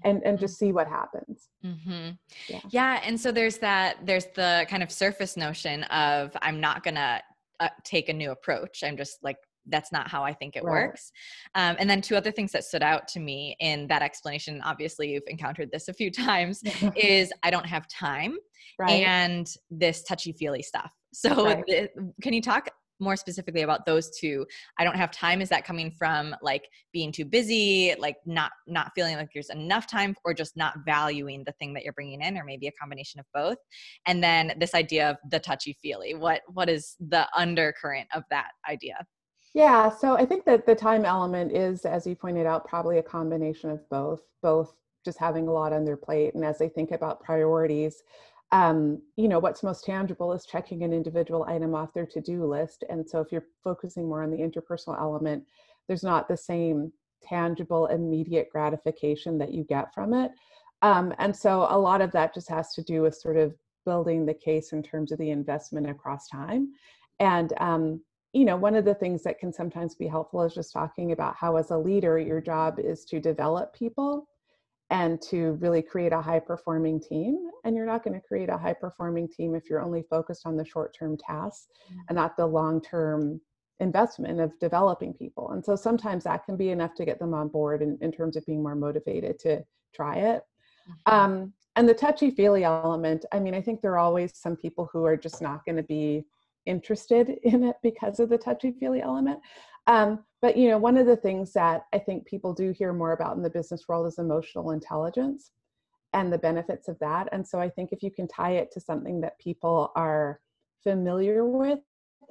and 0.05 0.23
and 0.23 0.39
just 0.39 0.55
mm-hmm. 0.55 0.67
see 0.67 0.73
what 0.73 0.87
happens 0.87 1.49
mm-hmm. 1.65 2.11
yeah. 2.49 2.61
yeah 2.71 3.01
and 3.05 3.21
so 3.21 3.33
there's 3.33 3.59
that 3.59 3.97
there's 4.05 4.27
the 4.37 4.65
kind 4.71 4.83
of 4.83 4.93
surface 4.93 5.37
notion 5.37 5.83
of 5.85 6.37
i'm 6.41 6.61
not 6.61 6.85
gonna 6.85 7.21
uh, 7.61 7.69
take 7.85 8.09
a 8.09 8.12
new 8.12 8.31
approach 8.31 8.83
i'm 8.85 8.97
just 8.97 9.19
like 9.23 9.37
that's 9.67 9.93
not 9.93 10.09
how 10.09 10.23
i 10.25 10.33
think 10.33 10.57
it 10.57 10.65
Right. 10.65 10.87
works 10.87 11.12
um, 11.55 11.77
and 11.79 11.88
then 11.88 12.00
two 12.00 12.17
other 12.17 12.31
things 12.31 12.53
that 12.53 12.65
stood 12.65 12.83
out 12.83 13.07
to 13.09 13.21
me 13.21 13.57
in 13.61 13.87
that 13.88 14.03
explanation 14.03 14.61
obviously 14.65 15.11
you've 15.11 15.23
encountered 15.27 15.71
this 15.71 15.88
a 15.88 15.93
few 15.93 16.11
times 16.27 16.62
is 16.97 17.33
i 17.43 17.50
don't 17.50 17.67
have 17.67 17.87
time 17.88 18.37
right. 18.79 19.03
and 19.03 19.55
this 19.71 20.03
touchy 20.05 20.33
feely 20.33 20.62
stuff 20.62 20.91
so 21.12 21.45
Right. 21.45 21.65
the, 21.67 21.88
can 22.23 22.33
you 22.33 22.43
talk 22.43 22.69
more 23.00 23.17
specifically 23.17 23.62
about 23.62 23.87
those 23.87 24.11
two 24.19 24.47
i 24.78 24.85
don't 24.85 24.97
have 24.97 25.11
time 25.11 25.40
is 25.40 25.49
that 25.49 25.64
coming 25.64 25.90
from 25.90 26.35
like 26.43 26.69
being 26.93 27.12
too 27.12 27.25
busy 27.25 27.95
like 27.99 28.17
not 28.26 28.52
not 28.67 28.90
feeling 28.95 29.17
like 29.17 29.28
there's 29.33 29.50
enough 29.50 29.87
time 29.87 30.14
or 30.25 30.35
just 30.35 30.57
not 30.57 30.75
valuing 30.85 31.43
the 31.45 31.52
thing 31.52 31.73
that 31.75 31.85
you're 31.85 31.93
bringing 31.93 32.21
in 32.23 32.37
or 32.37 32.45
maybe 32.45 32.67
a 32.67 32.73
combination 32.73 33.21
of 33.21 33.26
both 33.35 33.59
and 34.07 34.23
then 34.23 34.52
this 34.59 34.75
idea 34.75 35.11
of 35.11 35.17
the 35.31 35.38
touchy 35.38 35.76
feely 35.81 36.14
what 36.14 36.43
what 36.49 36.69
is 36.69 36.97
the 36.99 37.26
undercurrent 37.37 38.09
of 38.14 38.23
that 38.31 38.50
idea 38.69 38.97
Yeah, 39.55 39.88
so 39.88 40.14
I 40.17 40.26
think 40.26 40.45
that 40.45 40.67
the 40.67 40.75
time 40.75 41.05
element 41.05 41.52
is, 41.52 41.85
as 41.85 42.07
you 42.07 42.14
pointed 42.14 42.47
out, 42.47 42.67
probably 42.67 42.99
a 42.99 43.02
combination 43.02 43.71
of 43.71 43.81
both, 43.88 44.21
both 44.43 44.75
just 45.05 45.19
having 45.19 45.49
a 45.49 45.52
lot 45.52 45.73
on 45.73 45.85
their 45.85 45.97
plate. 45.97 46.35
And 46.35 46.45
as 46.45 46.59
they 46.59 46.69
think 46.69 46.90
about 46.90 47.23
priorities, 47.23 48.02
um, 48.52 49.02
you 49.17 49.28
know, 49.28 49.38
what's 49.38 49.62
most 49.62 49.85
tangible 49.85 50.33
is 50.33 50.47
checking 50.47 50.83
an 50.83 50.93
individual 50.93 51.45
item 51.45 51.75
off 51.75 51.93
their 51.93 52.07
to 52.07 52.21
do 52.21 52.45
list. 52.45 52.85
And 52.88 53.09
so 53.09 53.21
if 53.21 53.31
you're 53.31 53.47
focusing 53.62 54.09
more 54.09 54.23
on 54.23 54.31
the 54.31 54.38
interpersonal 54.38 54.99
element, 54.99 55.45
there's 55.87 56.02
not 56.02 56.28
the 56.28 56.37
same 56.37 56.93
tangible, 57.23 57.87
immediate 57.87 58.49
gratification 58.50 59.38
that 59.38 59.52
you 59.52 59.64
get 59.64 59.93
from 59.93 60.14
it. 60.14 60.33
Um, 60.83 61.12
and 61.19 61.35
so 61.35 61.67
a 61.69 61.78
lot 61.78 62.00
of 62.00 62.12
that 62.12 62.33
just 62.33 62.49
has 62.49 62.73
to 62.75 62.83
do 62.83 63.02
with 63.02 63.17
sort 63.17 63.37
of 63.37 63.55
building 63.85 64.25
the 64.25 64.35
case 64.35 64.73
in 64.73 64.83
terms 64.83 65.12
of 65.12 65.19
the 65.19 65.31
investment 65.31 65.88
across 65.88 66.28
time. 66.28 66.73
And 67.21 67.52
um, 67.59 68.00
you 68.33 68.45
know, 68.45 68.57
one 68.57 68.76
of 68.76 68.85
the 68.85 68.95
things 68.95 69.23
that 69.23 69.38
can 69.38 69.52
sometimes 69.52 69.95
be 69.95 70.07
helpful 70.07 70.43
is 70.43 70.55
just 70.55 70.73
talking 70.73 71.12
about 71.12 71.35
how, 71.37 71.57
as 71.57 71.71
a 71.71 71.76
leader, 71.76 72.19
your 72.19 72.40
job 72.40 72.78
is 72.78 73.05
to 73.07 73.21
develop 73.21 73.75
people 73.75 74.28
and 74.90 75.21
to 75.21 75.52
really 75.61 75.83
create 75.83 76.12
a 76.12 76.21
high 76.21 76.38
performing 76.38 77.00
team. 77.00 77.50
And 77.64 77.76
you're 77.76 77.87
not 77.87 78.02
going 78.02 78.18
to 78.18 78.26
create 78.26 78.49
a 78.49 78.57
high 78.57 78.73
performing 78.73 79.28
team 79.28 79.54
if 79.54 79.68
you're 79.68 79.83
only 79.83 80.02
focused 80.09 80.47
on 80.47 80.57
the 80.57 80.64
short 80.64 80.95
term 80.99 81.16
tasks 81.16 81.68
and 82.09 82.16
not 82.16 82.37
the 82.37 82.47
long 82.47 82.80
term 82.80 83.40
investment 83.80 84.40
of 84.40 84.59
developing 84.59 85.12
people. 85.12 85.50
And 85.50 85.64
so 85.64 85.76
sometimes 85.76 86.25
that 86.25 86.45
can 86.45 86.57
be 86.57 86.71
enough 86.71 86.95
to 86.95 87.04
get 87.04 87.18
them 87.18 87.35
on 87.35 87.49
board 87.49 87.83
in, 87.83 87.99
in 88.00 88.11
terms 88.11 88.37
of 88.37 88.45
being 88.47 88.62
more 88.62 88.75
motivated 88.75 89.38
to 89.40 89.64
try 89.95 90.16
it. 90.16 90.42
Um, 91.07 91.52
and 91.76 91.88
the 91.88 91.95
touchy 91.95 92.30
feely 92.30 92.64
element, 92.64 93.25
I 93.30 93.38
mean, 93.38 93.54
I 93.54 93.61
think 93.61 93.80
there 93.80 93.92
are 93.92 93.99
always 93.99 94.37
some 94.37 94.57
people 94.57 94.88
who 94.92 95.04
are 95.04 95.16
just 95.16 95.40
not 95.40 95.64
going 95.64 95.76
to 95.76 95.83
be 95.83 96.25
interested 96.66 97.28
in 97.42 97.64
it 97.64 97.76
because 97.83 98.21
of 98.21 98.28
the 98.28 98.38
touchy 98.38 98.73
feely 98.73 99.02
element. 99.02 99.38
Um, 99.88 100.25
but 100.40 100.57
you 100.57 100.68
know, 100.68 100.78
one 100.78 100.97
of 100.97 101.07
the 101.07 101.16
things 101.16 101.52
that 101.54 101.87
I 101.92 101.99
think 101.99 102.26
people 102.26 102.52
do 102.52 102.71
hear 102.71 102.92
more 102.92 103.12
about 103.12 103.37
in 103.37 103.42
the 103.42 103.50
business 103.50 103.88
world 103.88 104.07
is 104.07 104.18
emotional 104.18 104.71
intelligence 104.71 105.50
and 106.12 106.33
the 106.33 106.38
benefits 106.38 106.88
of 106.88 106.99
that. 107.00 107.28
And 107.33 107.47
so 107.47 107.59
I 107.59 107.68
think 107.68 107.90
if 107.90 108.02
you 108.02 108.11
can 108.11 108.28
tie 108.28 108.52
it 108.52 108.71
to 108.73 108.80
something 108.80 109.21
that 109.23 109.38
people 109.40 109.90
are 109.97 110.40
familiar 110.83 111.45
with, 111.45 111.80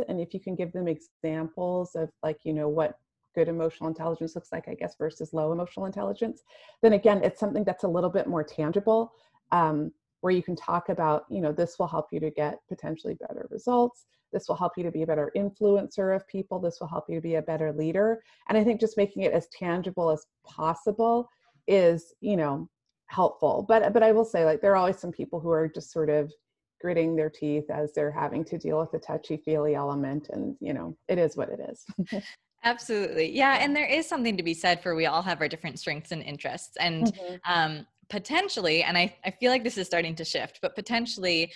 and 0.07 0.21
if 0.21 0.33
you 0.33 0.39
can 0.39 0.55
give 0.55 0.71
them 0.71 0.87
examples 0.87 1.95
of 1.95 2.09
like, 2.23 2.39
you 2.43 2.53
know, 2.53 2.69
what 2.69 2.97
good 3.35 3.49
emotional 3.49 3.89
intelligence 3.89 4.35
looks 4.35 4.51
like, 4.51 4.67
I 4.67 4.75
guess, 4.75 4.95
versus 4.95 5.33
low 5.33 5.51
emotional 5.51 5.85
intelligence, 5.85 6.43
then 6.81 6.93
again, 6.93 7.21
it's 7.23 7.39
something 7.39 7.63
that's 7.63 7.83
a 7.83 7.87
little 7.87 8.09
bit 8.09 8.27
more 8.27 8.43
tangible. 8.43 9.11
Um, 9.51 9.91
where 10.21 10.33
you 10.33 10.43
can 10.43 10.55
talk 10.55 10.89
about, 10.89 11.25
you 11.29 11.41
know, 11.41 11.51
this 11.51 11.77
will 11.77 11.87
help 11.87 12.07
you 12.11 12.19
to 12.19 12.31
get 12.31 12.59
potentially 12.67 13.15
better 13.15 13.47
results. 13.51 14.05
This 14.37 14.47
will 14.47 14.55
help 14.55 14.73
you 14.77 14.83
to 14.83 14.91
be 14.91 15.01
a 15.01 15.07
better 15.07 15.31
influencer 15.35 16.15
of 16.15 16.27
people. 16.27 16.59
This 16.59 16.77
will 16.79 16.87
help 16.87 17.05
you 17.09 17.15
to 17.15 17.21
be 17.21 17.35
a 17.35 17.41
better 17.41 17.73
leader. 17.73 18.21
And 18.49 18.55
I 18.55 18.63
think 18.63 18.79
just 18.79 18.95
making 18.95 19.23
it 19.23 19.33
as 19.33 19.47
tangible 19.47 20.11
as 20.11 20.27
possible 20.45 21.27
is, 21.67 22.13
you 22.21 22.37
know, 22.37 22.69
helpful. 23.07 23.65
But 23.67 23.93
but 23.93 24.03
I 24.03 24.11
will 24.11 24.25
say, 24.25 24.45
like, 24.45 24.61
there 24.61 24.73
are 24.73 24.75
always 24.75 24.99
some 24.99 25.11
people 25.11 25.39
who 25.39 25.49
are 25.49 25.67
just 25.67 25.91
sort 25.91 26.11
of 26.11 26.31
gritting 26.79 27.15
their 27.15 27.31
teeth 27.31 27.67
as 27.71 27.93
they're 27.93 28.11
having 28.11 28.45
to 28.45 28.59
deal 28.59 28.79
with 28.79 28.91
the 28.91 28.99
touchy 28.99 29.37
feely 29.37 29.73
element, 29.73 30.29
and 30.31 30.55
you 30.59 30.71
know, 30.71 30.95
it 31.07 31.17
is 31.17 31.35
what 31.35 31.49
it 31.49 31.59
is. 31.67 32.23
Absolutely. 32.63 33.31
Yeah. 33.35 33.57
And 33.59 33.75
there 33.75 33.87
is 33.87 34.07
something 34.07 34.37
to 34.37 34.43
be 34.43 34.53
said 34.53 34.83
for 34.83 34.93
we 34.93 35.07
all 35.07 35.23
have 35.23 35.41
our 35.41 35.47
different 35.47 35.79
strengths 35.79 36.11
and 36.11 36.21
interests. 36.21 36.75
And 36.77 37.07
Mhm. 37.07 37.39
um, 37.47 37.87
potentially, 38.09 38.83
and 38.83 38.97
I, 38.97 39.15
I 39.25 39.31
feel 39.31 39.51
like 39.51 39.63
this 39.63 39.77
is 39.77 39.87
starting 39.87 40.15
to 40.15 40.25
shift, 40.25 40.59
but 40.61 40.75
potentially 40.75 41.51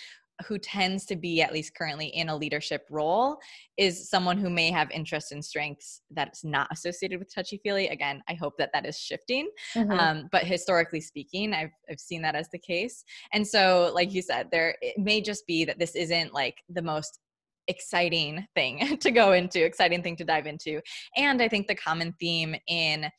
who 0.47 0.57
tends 0.57 1.05
to 1.05 1.15
be 1.15 1.41
at 1.41 1.53
least 1.53 1.75
currently 1.75 2.07
in 2.07 2.29
a 2.29 2.35
leadership 2.35 2.85
role 2.89 3.37
is 3.77 4.09
someone 4.09 4.37
who 4.37 4.49
may 4.49 4.71
have 4.71 4.89
interests 4.91 5.31
and 5.31 5.43
strengths 5.43 6.01
that's 6.11 6.43
not 6.43 6.67
associated 6.71 7.19
with 7.19 7.33
touchy 7.33 7.59
feely. 7.63 7.87
Again 7.87 8.21
i 8.27 8.33
hope 8.33 8.57
that 8.57 8.71
that 8.73 8.85
is 8.85 8.97
shifting. 8.97 9.49
Mhm. 9.75 9.99
um, 9.99 10.29
but 10.31 10.43
historically 10.43 11.01
speaking 11.01 11.53
I've, 11.53 11.71
I've 11.89 11.99
seen 11.99 12.21
that 12.23 12.35
as 12.35 12.49
the 12.49 12.59
case. 12.59 13.03
And 13.33 13.45
so 13.47 13.91
like 13.93 14.13
you 14.13 14.21
said 14.21 14.49
there 14.51 14.75
it 14.81 14.97
may 14.97 15.21
just 15.21 15.45
be 15.47 15.65
that 15.65 15.79
this 15.79 15.95
isn't 15.95 16.33
like 16.33 16.57
the 16.69 16.81
most 16.81 17.19
exciting 17.67 18.45
thing 18.55 18.97
to 18.99 19.11
go 19.11 19.33
into 19.33 19.63
exciting 19.63 20.01
thing 20.03 20.15
to 20.17 20.25
dive 20.25 20.47
into. 20.47 20.81
And 21.15 21.41
i 21.41 21.47
think 21.47 21.67
the 21.67 21.75
common 21.75 22.13
theme 22.19 22.55
in 22.67 23.09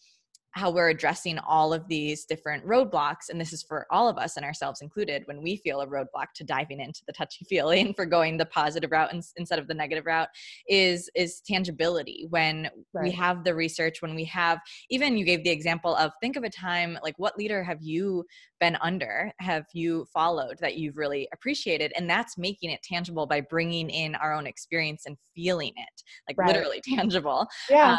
how 0.52 0.71
we're 0.71 0.90
addressing 0.90 1.38
all 1.38 1.73
of 1.73 1.88
these 1.88 2.25
different 2.25 2.64
roadblocks 2.66 3.28
and 3.30 3.40
this 3.40 3.52
is 3.52 3.62
for 3.62 3.87
all 3.90 4.09
of 4.09 4.18
us 4.18 4.37
and 4.37 4.44
ourselves 4.44 4.80
included 4.82 5.23
when 5.26 5.42
we 5.42 5.56
feel 5.56 5.80
a 5.80 5.87
roadblock 5.87 6.26
to 6.35 6.44
diving 6.44 6.80
into 6.80 7.02
the 7.06 7.12
touchy 7.12 7.44
feely 7.49 7.80
and 7.80 7.97
for 7.97 8.06
going 8.06 8.37
the 8.37 8.47
positive 8.47 8.90
route 8.90 9.12
instead 9.37 9.59
of 9.59 9.66
the 9.66 9.75
negative 9.75 10.06
route 10.06 10.28
is 10.68 11.11
is 11.14 11.40
tangibility 11.40 12.26
when 12.30 12.68
we 13.00 13.11
have 13.11 13.44
the 13.44 13.54
research 13.54 14.02
when 14.02 14.14
we 14.14 14.25
have 14.25 14.61
even 14.90 15.16
you 15.16 15.25
gave 15.25 15.42
the 15.44 15.50
example 15.50 15.94
of 15.97 16.12
think 16.21 16.37
of 16.37 16.44
a 16.44 16.50
time 16.50 16.99
like 17.02 17.18
what 17.18 17.37
leader 17.38 17.62
have 17.62 17.78
you 17.80 18.25
been 18.61 18.76
under 18.80 19.32
have 19.38 19.64
you 19.73 20.06
followed 20.12 20.56
that 20.61 20.76
you've 20.76 20.97
really 20.97 21.28
appreciated 21.32 21.92
and 21.97 22.09
that's 22.09 22.37
making 22.38 22.71
it 22.71 22.82
tangible 22.82 23.26
by 23.26 23.40
bringing 23.40 23.88
in 23.90 24.14
our 24.16 24.35
own 24.35 24.47
experience 24.47 25.04
and 25.06 25.16
feeling 25.35 25.73
it 25.76 26.02
like 26.28 26.37
Right. 26.37 26.49
literally 26.49 26.80
tangible 26.97 27.47
Yeah. 27.71 27.92
um, 27.92 27.99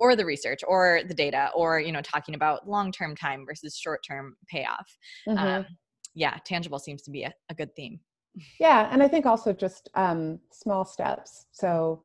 or 0.00 0.16
the 0.16 0.24
research 0.24 0.60
or 0.66 1.00
the 1.06 1.14
data 1.14 1.50
or 1.54 1.80
you 1.80 1.92
know 1.92 2.02
talking 2.02 2.34
about 2.34 2.68
long-term 2.68 3.14
time 3.16 3.44
versus 3.46 3.76
short-term 3.76 4.36
payoff 4.48 4.96
Mhm. 5.28 5.58
um, 5.58 5.66
yeah 6.14 6.38
tangible 6.44 6.78
seems 6.78 7.02
to 7.02 7.10
be 7.10 7.22
a, 7.24 7.32
a 7.50 7.54
good 7.54 7.74
theme 7.76 8.00
Yeah, 8.58 8.88
and 8.90 9.02
I 9.02 9.08
think 9.08 9.26
also 9.26 9.52
just 9.52 9.88
um, 9.94 10.40
small 10.50 10.84
steps. 10.84 11.46
So 11.52 12.04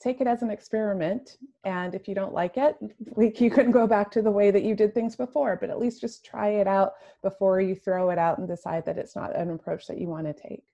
take 0.00 0.20
it 0.20 0.26
as 0.26 0.42
an 0.42 0.50
experiment, 0.50 1.38
and 1.64 1.94
if 1.94 2.08
you 2.08 2.14
don't 2.14 2.34
like 2.34 2.56
it, 2.56 2.76
like 3.16 3.40
you 3.40 3.50
can 3.50 3.70
go 3.70 3.86
back 3.86 4.10
to 4.12 4.22
the 4.22 4.30
way 4.30 4.50
that 4.50 4.62
you 4.64 4.74
did 4.74 4.94
things 4.94 5.16
before. 5.16 5.56
But 5.60 5.70
at 5.70 5.78
least 5.78 6.00
just 6.00 6.24
try 6.24 6.48
it 6.50 6.66
out 6.66 6.94
before 7.22 7.60
you 7.60 7.74
throw 7.74 8.10
it 8.10 8.18
out 8.18 8.38
and 8.38 8.48
decide 8.48 8.84
that 8.86 8.98
it's 8.98 9.16
not 9.16 9.34
an 9.36 9.50
approach 9.50 9.86
that 9.88 9.98
you 9.98 10.08
want 10.08 10.26
to 10.26 10.34
take. 10.34 10.64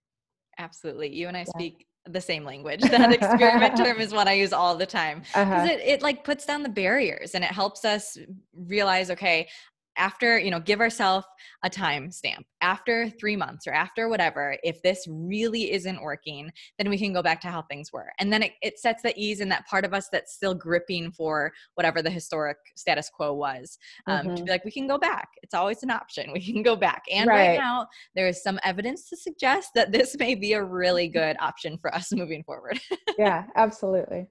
absolutely 0.59 1.15
you 1.15 1.29
and 1.29 1.37
i 1.37 1.45
Yeah. 1.47 1.51
speak 1.53 1.87
the 2.07 2.21
same 2.21 2.45
language 2.45 2.81
that 2.91 3.13
experiment 3.13 3.77
term 3.77 3.99
is 4.01 4.13
what 4.13 4.29
i 4.29 4.33
use 4.33 4.53
all 4.53 4.77
the 4.77 4.87
time 4.87 5.21
because 5.21 5.35
Uh-huh. 5.35 5.67
it, 5.67 5.81
it 5.81 6.03
like 6.03 6.23
puts 6.25 6.45
down 6.45 6.63
the 6.63 6.69
barriers 6.69 7.35
and 7.35 7.43
it 7.45 7.51
helps 7.51 7.85
us 7.85 8.19
realize 8.55 9.11
okay 9.11 9.49
after 9.97 10.39
you 10.39 10.51
know 10.51 10.61
give 10.61 10.81
ourselves 10.81 11.27
a 11.63 11.71
time 11.71 12.11
stamp 12.11 12.45
after 12.61 13.09
three 13.11 13.37
months 13.37 13.67
or 13.67 13.73
after 13.73 14.09
whatever 14.09 14.57
if 14.63 14.81
this 14.83 15.07
really 15.09 15.73
isn't 15.73 16.03
working 16.03 16.51
then 16.79 16.89
we 16.89 16.99
can 16.99 17.13
go 17.13 17.23
back 17.23 17.41
to 17.41 17.49
how 17.49 17.63
things 17.63 17.93
were 17.93 18.11
and 18.19 18.33
then 18.33 18.43
it, 18.43 18.53
it 18.63 18.79
sets 18.79 19.03
the 19.03 19.13
ease 19.17 19.41
in 19.41 19.49
that 19.49 19.67
part 19.67 19.85
of 19.85 19.95
us 19.95 20.09
that's 20.11 20.35
still 20.35 20.55
gripping 20.55 21.11
for 21.13 21.53
whatever 21.75 22.03
the 22.03 22.11
historic 22.11 22.57
status 22.77 23.11
quo 23.15 23.33
was 23.33 23.79
um, 24.09 24.27
to 24.35 24.43
Mhm. 24.43 24.45
be 24.47 24.51
like 24.51 24.65
we 24.65 24.71
can 24.73 24.87
go 24.87 24.99
back 24.99 25.29
it's 25.43 25.55
always 25.55 25.83
an 25.83 25.91
option 25.91 26.33
we 26.33 26.45
can 26.45 26.63
go 26.63 26.77
back 26.77 27.03
and 27.13 27.29
right, 27.29 27.49
Right. 27.51 27.59
now 27.59 27.87
there 28.15 28.27
is 28.29 28.43
some 28.43 28.59
evidence 28.65 29.09
to 29.09 29.17
suggest 29.17 29.71
that 29.75 29.93
this 29.93 30.17
may 30.19 30.35
be 30.35 30.53
a 30.55 30.65
really 30.65 31.09
good 31.09 31.37
option 31.41 31.79
for 31.79 31.95
us 31.95 32.13
moving 32.15 32.43
forward 32.45 32.81
yeah, 33.19 33.45
absolutely. 33.57 34.27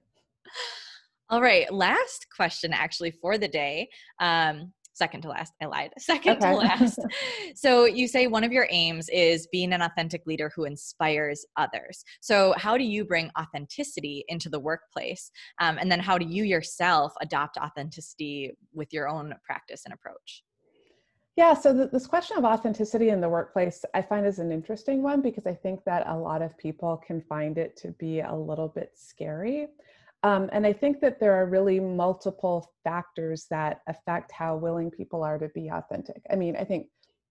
all 1.30 1.40
right, 1.40 1.72
last 1.72 2.26
question 2.34 2.72
actually 2.72 3.10
for 3.10 3.38
the 3.38 3.48
day. 3.48 3.88
Um, 4.20 4.72
second 4.94 5.22
to 5.22 5.28
last, 5.28 5.52
I 5.60 5.66
lied. 5.66 5.92
Second 5.98 6.40
to 6.40 6.54
last. 6.54 6.98
so 7.54 7.84
you 7.84 8.08
say 8.08 8.26
one 8.26 8.44
of 8.44 8.52
your 8.52 8.66
aims 8.70 9.08
is 9.10 9.46
being 9.48 9.72
an 9.72 9.82
authentic 9.82 10.22
leader 10.26 10.50
who 10.54 10.64
inspires 10.64 11.44
others. 11.56 12.04
So 12.20 12.54
how 12.56 12.78
do 12.78 12.84
you 12.84 13.04
bring 13.04 13.30
authenticity 13.38 14.24
into 14.28 14.48
the 14.48 14.60
workplace? 14.60 15.30
Um, 15.60 15.78
and 15.78 15.90
then 15.90 16.00
how 16.00 16.16
do 16.16 16.26
you 16.26 16.44
yourself 16.44 17.12
adopt 17.20 17.58
authenticity 17.58 18.52
with 18.72 18.92
your 18.92 19.08
own 19.08 19.34
practice 19.44 19.82
and 19.84 19.92
approach? 19.92 20.44
Yeah, 21.36 21.54
so 21.54 21.74
th- 21.74 21.90
this 21.90 22.06
question 22.06 22.38
of 22.38 22.44
authenticity 22.44 23.08
in 23.08 23.20
the 23.20 23.28
workplace 23.28 23.84
I 23.92 24.02
find 24.02 24.24
is 24.24 24.38
an 24.38 24.52
interesting 24.52 25.02
one 25.02 25.20
because 25.20 25.46
I 25.46 25.54
think 25.54 25.82
that 25.84 26.06
a 26.06 26.16
lot 26.16 26.42
of 26.42 26.56
people 26.56 27.02
can 27.04 27.20
find 27.20 27.58
it 27.58 27.76
to 27.78 27.88
be 27.98 28.20
a 28.20 28.32
little 28.32 28.68
bit 28.68 28.92
scary. 28.94 29.66
Um, 30.24 30.48
and 30.52 30.66
I 30.66 30.72
think 30.72 31.00
that 31.00 31.20
there 31.20 31.34
are 31.34 31.44
really 31.44 31.78
multiple 31.78 32.72
factors 32.82 33.46
that 33.50 33.82
affect 33.86 34.32
how 34.32 34.56
willing 34.56 34.90
people 34.90 35.22
are 35.22 35.38
to 35.38 35.48
be 35.50 35.68
authentic. 35.68 36.22
I 36.32 36.34
mean, 36.34 36.56
I 36.56 36.64
think 36.64 36.86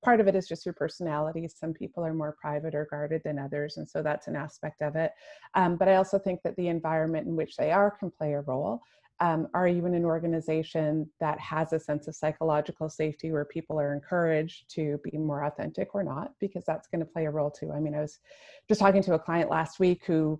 part 0.06 0.22
of 0.22 0.28
it 0.28 0.36
is 0.36 0.48
just 0.48 0.64
your 0.64 0.74
personality. 0.74 1.48
Some 1.48 1.74
people 1.74 2.06
are 2.06 2.14
more 2.14 2.38
private 2.40 2.76
or 2.76 2.88
guarded 2.92 3.24
than 3.26 3.40
others, 3.40 3.78
and 3.78 3.90
so 3.90 4.04
that's 4.04 4.28
an 4.28 4.36
aspect 4.36 4.84
of 4.84 4.96
it. 4.96 5.12
Um, 5.56 5.76
but 5.76 5.88
I 5.88 5.96
also 5.96 6.20
think 6.20 6.42
that 6.44 6.56
the 6.56 6.68
environment 6.68 7.26
in 7.26 7.36
which 7.36 7.56
they 7.56 7.72
are 7.72 7.90
can 7.90 8.12
play 8.12 8.34
a 8.34 8.42
role. 8.42 8.80
Um, 9.20 9.48
are 9.56 9.68
you 9.68 9.86
in 9.88 9.96
an 9.96 10.06
organization 10.06 11.10
that 11.20 11.40
has 11.40 11.74
a 11.74 11.80
sense 11.80 12.08
of 12.08 12.16
psychological 12.16 12.90
safety 12.90 13.32
where 13.32 13.46
people 13.46 13.80
are 13.80 13.94
encouraged 13.94 14.70
to 14.76 15.00
be 15.04 15.18
more 15.18 15.46
authentic 15.46 15.96
or 15.96 16.04
not? 16.04 16.34
Because 16.40 16.64
that's 16.66 16.88
going 16.88 17.00
to 17.00 17.12
play 17.12 17.26
a 17.26 17.32
role 17.32 17.50
too. 17.50 17.72
I 17.72 17.80
mean, 17.80 17.96
I 17.96 18.02
was 18.02 18.20
just 18.68 18.82
talking 18.82 19.02
to 19.04 19.14
a 19.16 19.20
client 19.20 19.50
last 19.50 19.80
week 19.80 20.04
who 20.06 20.40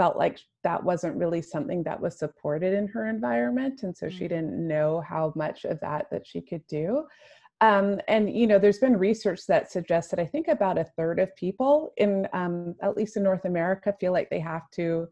felt 0.00 0.16
like 0.16 0.40
that 0.64 0.82
wasn't 0.82 1.14
really 1.14 1.42
something 1.42 1.82
that 1.82 2.00
was 2.00 2.18
supported 2.18 2.72
in 2.72 2.88
her 2.88 3.06
environment 3.06 3.82
and 3.82 3.94
so 3.94 4.06
mm-hmm. 4.06 4.16
she 4.16 4.24
mm. 4.24 4.30
didn't 4.30 4.66
know 4.66 5.02
how 5.06 5.30
much 5.36 5.66
of 5.66 5.78
that 5.80 6.06
that 6.10 6.26
she 6.26 6.40
could 6.40 6.66
do 6.68 7.04
um, 7.60 8.00
and 8.08 8.34
you 8.34 8.46
know 8.46 8.58
there's 8.58 8.78
been 8.78 8.96
research 8.96 9.40
that 9.46 9.70
suggests 9.70 10.10
that 10.10 10.18
i 10.18 10.24
think 10.24 10.48
about 10.48 10.78
a 10.78 10.90
third 10.96 11.20
of 11.20 11.36
people 11.36 11.92
in 11.98 12.26
um, 12.32 12.74
at 12.80 12.96
least 12.96 13.18
in 13.18 13.22
north 13.22 13.44
america 13.44 13.94
feel 14.00 14.10
like 14.10 14.30
they 14.30 14.40
have 14.40 14.70
to 14.70 15.06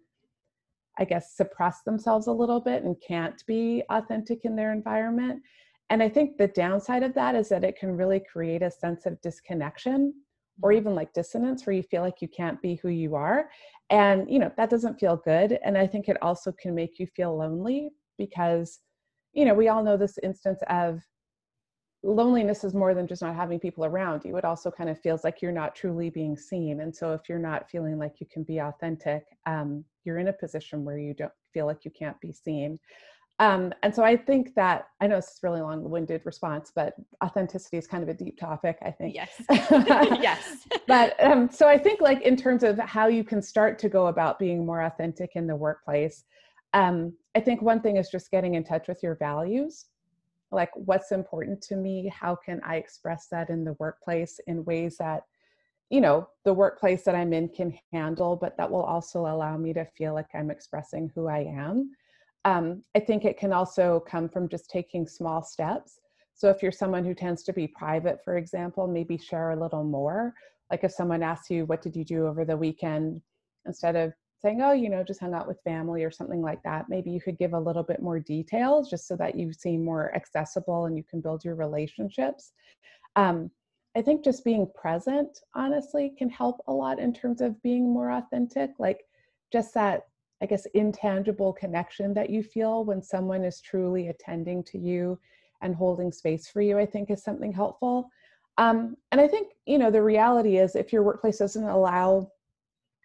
i 0.99 1.05
guess 1.05 1.37
suppress 1.37 1.83
themselves 1.83 2.27
a 2.27 2.33
little 2.33 2.61
bit 2.61 2.83
and 2.83 2.97
can't 3.07 3.45
be 3.47 3.83
authentic 3.91 4.47
in 4.47 4.57
their 4.57 4.73
environment 4.73 5.43
and 5.91 6.03
i 6.03 6.09
think 6.09 6.39
the 6.39 6.49
downside 6.49 7.03
of 7.03 7.13
that 7.13 7.35
is 7.35 7.51
that 7.51 7.63
it 7.63 7.79
can 7.79 7.95
really 7.95 8.23
create 8.33 8.63
a 8.63 8.71
sense 8.71 9.05
of 9.05 9.21
disconnection 9.21 10.15
or 10.63 10.71
mm-hmm. 10.71 10.79
even 10.79 10.95
like 10.95 11.13
dissonance 11.13 11.67
where 11.67 11.77
you 11.77 11.83
feel 11.83 12.03
like 12.03 12.21
you 12.21 12.29
can't 12.29 12.61
be 12.63 12.77
who 12.77 12.89
you 12.89 13.15
are 13.15 13.49
and 13.91 14.31
you 14.31 14.39
know 14.39 14.53
that 14.57 14.71
doesn't 14.71 14.99
feel 14.99 15.17
good 15.17 15.59
and 15.65 15.77
i 15.77 15.87
think 15.87 16.09
it 16.09 16.21
also 16.23 16.53
can 16.53 16.75
make 16.75 16.99
you 16.99 17.07
feel 17.07 17.37
lonely 17.37 17.91
because 18.17 18.81
you 19.33 19.45
know 19.45 19.55
we 19.55 19.69
all 19.69 19.83
know 19.83 19.97
this 19.97 20.19
instance 20.23 20.61
of 20.69 21.01
loneliness 22.05 22.63
is 22.63 22.75
more 22.75 22.95
than 22.95 23.09
just 23.09 23.23
not 23.23 23.35
having 23.35 23.59
people 23.59 23.85
around 23.85 24.25
you 24.25 24.37
it 24.37 24.45
also 24.45 24.71
kind 24.71 24.89
of 24.89 25.01
feels 25.01 25.25
like 25.25 25.43
you're 25.43 25.51
not 25.51 25.75
truly 25.75 26.11
being 26.11 26.37
seen 26.37 26.81
and 26.81 26.95
so 26.95 27.13
if 27.13 27.23
you're 27.29 27.39
not 27.39 27.69
feeling 27.69 27.99
like 27.99 28.21
you 28.21 28.27
can 28.33 28.45
be 28.45 28.59
authentic 28.59 29.25
um, 29.47 29.85
you're 30.05 30.19
in 30.19 30.29
a 30.29 30.33
position 30.33 30.85
where 30.85 30.99
you 30.99 31.13
don't 31.13 31.33
feel 31.53 31.67
like 31.67 31.85
you 31.85 31.91
can't 31.91 32.21
be 32.21 32.33
seen 32.33 32.79
um, 33.41 33.73
and 33.83 33.95
so 33.95 34.03
I 34.03 34.17
think 34.17 34.55
that 34.57 34.89
I 35.01 35.07
know 35.07 35.19
it's 35.19 35.39
a 35.43 35.47
really 35.47 35.61
long-winded 35.61 36.23
response, 36.25 36.73
but 36.75 36.95
authenticity 37.23 37.77
is 37.77 37.87
kind 37.87 38.03
of 38.03 38.09
a 38.09 38.15
deep 38.15 38.39
topic. 38.39 38.79
I 38.83 38.91
think. 38.91 39.15
Yes. 39.15 39.31
yes. 39.51 40.67
but 40.89 41.23
um, 41.23 41.49
so 41.49 41.69
I 41.69 41.79
think, 41.79 42.01
like 42.01 42.23
in 42.23 42.37
terms 42.37 42.65
of 42.65 42.79
how 42.79 43.07
you 43.07 43.23
can 43.23 43.41
start 43.41 43.79
to 43.81 43.89
go 43.89 44.09
about 44.09 44.41
being 44.41 44.67
more 44.67 44.83
authentic 44.83 45.37
in 45.37 45.47
the 45.47 45.55
workplace, 45.55 46.25
um, 46.75 47.13
I 47.37 47.41
think 47.41 47.63
one 47.63 47.81
thing 47.81 47.97
is 47.97 48.11
just 48.11 48.31
getting 48.33 48.55
in 48.55 48.65
touch 48.65 48.89
with 48.89 49.03
your 49.03 49.15
values. 49.15 49.87
Like, 50.51 50.71
what's 50.75 51.13
important 51.13 51.63
to 51.63 51.77
me? 51.77 52.11
How 52.13 52.35
can 52.35 52.61
I 52.65 52.77
express 52.77 53.29
that 53.31 53.51
in 53.51 53.65
the 53.65 53.75
workplace 53.75 54.41
in 54.49 54.65
ways 54.65 54.97
that 54.99 55.23
you 55.91 56.01
know 56.01 56.29
the 56.45 56.53
workplace 56.53 57.03
that 57.05 57.15
i'm 57.15 57.33
in 57.33 57.49
can 57.49 57.73
handle 57.95 58.37
but 58.37 58.55
that 58.59 58.71
will 58.71 58.83
also 58.83 59.21
allow 59.21 59.57
me 59.57 59.73
to 59.73 59.87
feel 59.97 60.13
like 60.13 60.27
i'm 60.35 60.51
expressing 60.51 61.11
who 61.15 61.29
i 61.29 61.39
am 61.39 61.91
um, 62.45 62.83
I 62.95 63.01
think 63.01 63.25
it 63.25 63.39
can 63.39 63.53
also 63.53 64.01
come 64.09 64.29
from 64.29 64.49
just 64.49 64.71
taking 64.71 65.07
small 65.07 65.43
steps. 65.43 66.01
So 66.35 66.49
if 66.51 66.63
you're 66.63 66.73
someone 66.73 67.05
who 67.05 67.15
tends 67.15 67.43
to 67.45 67.53
be 67.53 67.67
private, 67.67 68.23
for 68.25 68.37
example, 68.37 68.87
maybe 68.87 69.19
share 69.19 69.51
a 69.51 69.61
little 69.61 69.85
more. 69.85 70.35
Like 70.71 70.85
if 70.85 70.93
someone 70.93 71.23
asks 71.23 71.51
you, 71.51 71.65
what 71.67 71.83
did 71.83 71.97
you 71.97 72.05
do 72.05 72.27
over 72.27 72.45
the 72.45 72.57
weekend? 72.57 73.21
Instead 73.67 73.97
of 73.97 74.13
saying, 74.41 74.63
oh, 74.63 74.73
you 74.73 74.89
know, 74.89 75.03
just 75.03 75.21
hung 75.21 75.35
out 75.35 75.49
with 75.49 75.61
family 75.65 76.05
or 76.05 76.11
something 76.11 76.41
like 76.41 76.63
that, 76.63 76.89
maybe 76.89 77.11
you 77.11 77.21
could 77.21 77.39
give 77.39 77.55
a 77.55 77.61
little 77.61 77.83
bit 77.83 78.01
more 78.01 78.21
details 78.21 78.89
just 78.89 79.09
so 79.09 79.17
that 79.17 79.35
you 79.35 79.53
seem 79.53 79.85
more 79.85 80.15
accessible 80.15 80.87
and 80.87 80.97
you 80.97 81.03
can 81.03 81.21
build 81.21 81.45
your 81.45 81.57
relationships. 81.57 82.53
Um, 83.17 83.51
I 83.97 84.03
think 84.03 84.23
just 84.23 84.45
being 84.45 84.71
present, 84.81 85.41
honestly, 85.55 86.15
can 86.17 86.29
help 86.29 86.63
a 86.69 86.73
lot 86.73 87.01
in 87.01 87.13
terms 87.13 87.41
of 87.41 87.61
being 87.63 87.93
more 87.93 88.13
authentic. 88.13 88.71
Like 88.79 89.01
just 89.53 89.75
that 89.75 90.08
I 90.41 90.47
guess, 90.47 90.67
intangible 90.75 91.53
connection 91.53 92.15
that 92.15 92.31
you 92.31 92.43
feel 92.43 92.85
when 92.85 93.03
someone 93.03 93.45
is 93.45 93.61
truly 93.61 94.09
attending 94.09 94.63
to 94.65 94.79
you 94.79 95.19
and 95.63 95.75
holding 95.75 96.13
space 96.13 96.49
for 96.49 96.61
you, 96.61 96.79
I 96.79 96.87
think 96.87 97.11
is 97.11 97.23
something 97.23 97.53
helpful. 97.53 98.11
Um, 98.57 98.97
and 99.13 99.21
I 99.21 99.29
think, 99.29 99.53
you 99.67 99.79
know, 99.79 99.91
the 99.91 100.03
reality 100.03 100.59
is 100.59 100.77
if 100.77 100.93
your 100.93 101.03
workplace 101.03 101.39
doesn't 101.39 101.65
allow 101.65 102.31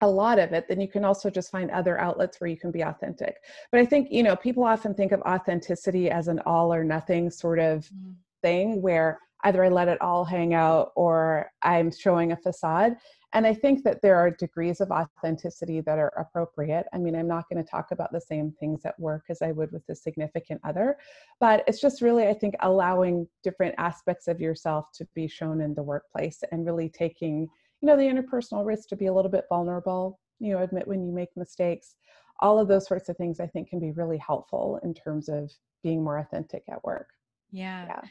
a 0.01 0.07
lot 0.07 0.37
of 0.37 0.51
it, 0.51 0.67
then 0.67 0.81
you 0.81 0.87
can 0.87 1.05
also 1.05 1.29
just 1.29 1.51
find 1.51 1.71
other 1.71 1.99
outlets 1.99 2.39
where 2.39 2.49
you 2.49 2.57
can 2.57 2.71
be 2.71 2.81
authentic. 2.81 3.37
But 3.71 3.79
I 3.79 3.85
think, 3.85 4.11
you 4.11 4.23
know, 4.23 4.35
people 4.35 4.63
often 4.63 4.93
think 4.93 5.11
of 5.11 5.21
authenticity 5.21 6.09
as 6.09 6.27
an 6.27 6.39
all 6.45 6.73
or 6.73 6.83
nothing 6.83 7.29
sort 7.29 7.59
of 7.59 7.89
mm. 7.89 8.13
thing 8.41 8.81
where 8.81 9.19
either 9.43 9.63
I 9.63 9.69
let 9.69 9.87
it 9.87 10.01
all 10.01 10.25
hang 10.25 10.53
out 10.53 10.91
or 10.95 11.51
I'm 11.61 11.91
showing 11.91 12.31
a 12.31 12.37
facade. 12.37 12.95
And 13.33 13.47
I 13.47 13.53
think 13.53 13.83
that 13.83 14.01
there 14.01 14.15
are 14.15 14.29
degrees 14.29 14.79
of 14.79 14.91
authenticity 14.91 15.81
that 15.81 15.97
are 15.97 16.13
appropriate. 16.17 16.85
I 16.93 16.99
mean, 16.99 17.15
I'm 17.15 17.27
not 17.27 17.49
going 17.49 17.63
to 17.63 17.69
talk 17.69 17.91
about 17.91 18.11
the 18.11 18.21
same 18.21 18.53
things 18.59 18.85
at 18.85 18.99
work 18.99 19.23
as 19.29 19.41
I 19.41 19.51
would 19.51 19.71
with 19.71 19.83
a 19.89 19.95
significant 19.95 20.61
other, 20.63 20.97
but 21.39 21.63
it's 21.67 21.81
just 21.81 22.01
really, 22.01 22.27
I 22.27 22.33
think, 22.35 22.53
allowing 22.61 23.27
different 23.43 23.73
aspects 23.79 24.27
of 24.27 24.39
yourself 24.39 24.85
to 24.95 25.07
be 25.15 25.27
shown 25.27 25.61
in 25.61 25.73
the 25.73 25.81
workplace 25.81 26.43
and 26.51 26.65
really 26.65 26.89
taking, 26.89 27.49
you 27.81 27.87
know, 27.87 27.97
the 27.97 28.03
interpersonal 28.03 28.65
risk 28.65 28.87
to 28.89 28.95
be 28.95 29.07
a 29.07 29.13
little 29.13 29.31
bit 29.31 29.45
vulnerable, 29.49 30.19
you 30.39 30.53
know, 30.53 30.61
admit 30.61 30.87
when 30.87 31.03
you 31.03 31.11
make 31.11 31.29
mistakes. 31.35 31.95
All 32.39 32.59
of 32.59 32.67
those 32.67 32.87
sorts 32.87 33.09
of 33.09 33.17
things 33.17 33.39
I 33.39 33.47
think 33.47 33.69
can 33.69 33.79
be 33.79 33.91
really 33.91 34.17
helpful 34.19 34.79
in 34.83 34.93
terms 34.93 35.27
of 35.27 35.51
being 35.81 36.03
more 36.03 36.19
authentic 36.19 36.63
at 36.69 36.83
work. 36.83 37.09
Yeah. 37.51 37.85
yeah. 37.87 38.01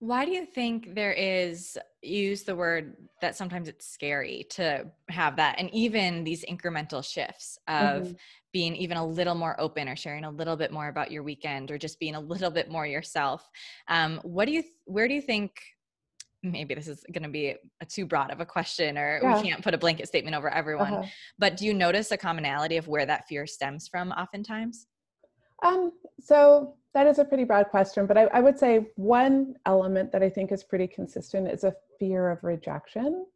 Why 0.00 0.24
do 0.24 0.30
you 0.30 0.46
think 0.46 0.94
there 0.94 1.12
is 1.12 1.76
use 2.02 2.44
the 2.44 2.54
word 2.54 2.96
that 3.20 3.36
sometimes 3.36 3.68
it's 3.68 3.86
scary 3.86 4.46
to 4.50 4.86
have 5.08 5.36
that 5.36 5.56
and 5.58 5.68
even 5.74 6.22
these 6.22 6.44
incremental 6.44 7.04
shifts 7.04 7.58
of 7.66 8.04
mm-hmm. 8.04 8.12
being 8.52 8.76
even 8.76 8.96
a 8.96 9.04
little 9.04 9.34
more 9.34 9.60
open 9.60 9.88
or 9.88 9.96
sharing 9.96 10.24
a 10.24 10.30
little 10.30 10.56
bit 10.56 10.70
more 10.70 10.88
about 10.88 11.10
your 11.10 11.24
weekend 11.24 11.72
or 11.72 11.78
just 11.78 11.98
being 11.98 12.14
a 12.14 12.20
little 12.20 12.50
bit 12.50 12.70
more 12.70 12.86
yourself. 12.86 13.48
Um, 13.88 14.20
what 14.22 14.44
do 14.46 14.52
you 14.52 14.62
where 14.84 15.08
do 15.08 15.14
you 15.14 15.22
think 15.22 15.60
maybe 16.42 16.74
this 16.74 16.86
is 16.86 17.04
going 17.12 17.24
to 17.24 17.28
be 17.28 17.56
a 17.80 17.86
too 17.86 18.06
broad 18.06 18.30
of 18.30 18.40
a 18.40 18.46
question 18.46 18.96
or 18.96 19.20
yeah. 19.22 19.36
we 19.36 19.48
can't 19.48 19.62
put 19.62 19.74
a 19.74 19.78
blanket 19.78 20.06
statement 20.06 20.36
over 20.36 20.48
everyone 20.48 20.94
uh-huh. 20.94 21.08
but 21.38 21.56
do 21.56 21.66
you 21.66 21.74
notice 21.74 22.12
a 22.12 22.16
commonality 22.16 22.76
of 22.76 22.86
where 22.86 23.04
that 23.04 23.26
fear 23.26 23.44
stems 23.46 23.88
from 23.88 24.12
oftentimes 24.12 24.86
um, 25.64 25.90
so 26.20 26.76
that 26.94 27.06
is 27.06 27.18
a 27.18 27.24
pretty 27.24 27.44
broad 27.44 27.68
question, 27.68 28.06
but 28.06 28.16
I, 28.16 28.24
I, 28.24 28.40
would 28.40 28.58
say 28.58 28.88
one 28.96 29.54
element 29.66 30.10
that 30.12 30.22
I 30.22 30.30
think 30.30 30.52
is 30.52 30.64
pretty 30.64 30.86
consistent 30.86 31.48
is 31.48 31.64
a 31.64 31.74
fear 31.98 32.30
of 32.30 32.42
rejection. 32.42 33.26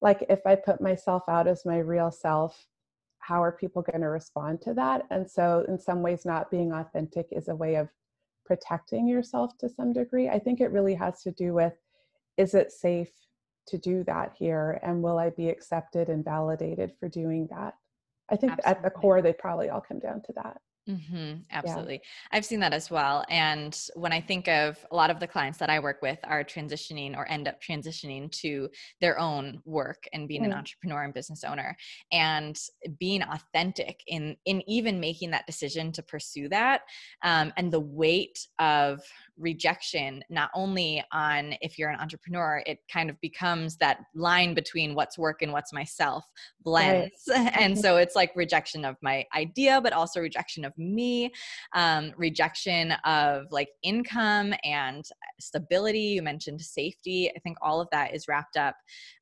Like 0.00 0.26
if 0.28 0.40
I 0.46 0.56
put 0.56 0.80
myself 0.80 1.22
out 1.28 1.46
as 1.48 1.64
my 1.64 1.78
real 1.78 2.10
self, 2.10 2.66
how 3.18 3.42
are 3.42 3.52
people 3.52 3.82
going 3.82 4.02
to 4.02 4.08
respond 4.08 4.60
to 4.62 4.74
that? 4.74 5.06
And 5.10 5.30
so, 5.30 5.64
in 5.68 5.78
some 5.78 6.02
ways, 6.02 6.24
not 6.24 6.50
being 6.50 6.72
authentic 6.72 7.28
is 7.30 7.48
a 7.48 7.54
way 7.54 7.76
of 7.76 7.88
protecting 8.44 9.06
yourself 9.06 9.56
to 9.58 9.68
some 9.68 9.92
degree. 9.92 10.28
I 10.28 10.38
think 10.38 10.60
it 10.60 10.72
really 10.72 10.94
has 10.94 11.22
to 11.22 11.30
do 11.30 11.54
with 11.54 11.72
is 12.36 12.54
it 12.54 12.72
safe 12.72 13.10
to 13.68 13.78
do 13.78 14.02
that 14.04 14.32
here? 14.36 14.80
And 14.82 15.02
will 15.02 15.18
I 15.18 15.30
be 15.30 15.48
accepted 15.48 16.08
and 16.08 16.24
validated 16.24 16.92
for 16.98 17.08
doing 17.08 17.46
that? 17.50 17.74
I 18.30 18.36
think 18.36 18.52
Absolutely. 18.52 18.70
at 18.70 18.82
the 18.82 18.90
core, 18.90 19.22
they 19.22 19.32
probably 19.32 19.68
all 19.68 19.80
come 19.80 19.98
down 19.98 20.22
to 20.22 20.32
that. 20.34 20.60
Mm-hmm, 20.88 21.42
absolutely. 21.52 21.94
Yeah. 21.94 22.00
I've 22.32 22.44
seen 22.44 22.58
that 22.60 22.72
as 22.72 22.90
well. 22.90 23.24
And 23.28 23.78
when 23.94 24.12
I 24.12 24.20
think 24.20 24.48
of 24.48 24.84
a 24.90 24.96
lot 24.96 25.10
of 25.10 25.20
the 25.20 25.28
clients 25.28 25.58
that 25.58 25.70
I 25.70 25.78
work 25.78 26.02
with 26.02 26.18
are 26.24 26.42
transitioning 26.42 27.16
or 27.16 27.28
end 27.30 27.46
up 27.46 27.62
transitioning 27.62 28.30
to 28.40 28.68
their 29.00 29.18
own 29.18 29.60
work 29.64 30.08
and 30.12 30.26
being 30.26 30.42
mm. 30.42 30.46
an 30.46 30.54
entrepreneur 30.54 31.04
and 31.04 31.14
business 31.14 31.44
owner 31.44 31.76
and 32.10 32.58
being 32.98 33.22
authentic 33.22 34.02
in, 34.08 34.36
in 34.44 34.68
even 34.68 34.98
making 34.98 35.30
that 35.30 35.46
decision 35.46 35.92
to 35.92 36.02
pursue 36.02 36.48
that 36.48 36.80
um, 37.22 37.52
and 37.56 37.72
the 37.72 37.80
weight 37.80 38.48
of 38.58 39.00
rejection, 39.38 40.22
not 40.30 40.50
only 40.54 41.02
on 41.12 41.54
if 41.60 41.78
you're 41.78 41.90
an 41.90 41.98
entrepreneur, 41.98 42.62
it 42.66 42.78
kind 42.92 43.10
of 43.10 43.20
becomes 43.20 43.76
that 43.78 43.98
line 44.14 44.54
between 44.54 44.94
what's 44.94 45.18
work 45.18 45.42
and 45.42 45.52
what's 45.52 45.72
myself 45.72 46.24
blends. 46.64 47.10
Right. 47.28 47.52
and 47.60 47.78
so 47.78 47.96
it's 47.96 48.14
like 48.14 48.32
rejection 48.36 48.84
of 48.84 48.96
my 49.02 49.24
idea, 49.34 49.80
but 49.80 49.92
also 49.92 50.20
rejection 50.20 50.64
of 50.64 50.76
me, 50.76 51.30
um, 51.74 52.12
rejection 52.16 52.92
of 53.04 53.44
like 53.50 53.68
income 53.82 54.54
and 54.64 55.04
stability. 55.40 56.00
You 56.00 56.22
mentioned 56.22 56.60
safety. 56.60 57.30
I 57.34 57.38
think 57.40 57.58
all 57.62 57.80
of 57.80 57.88
that 57.92 58.14
is 58.14 58.28
wrapped 58.28 58.56
up. 58.56 58.76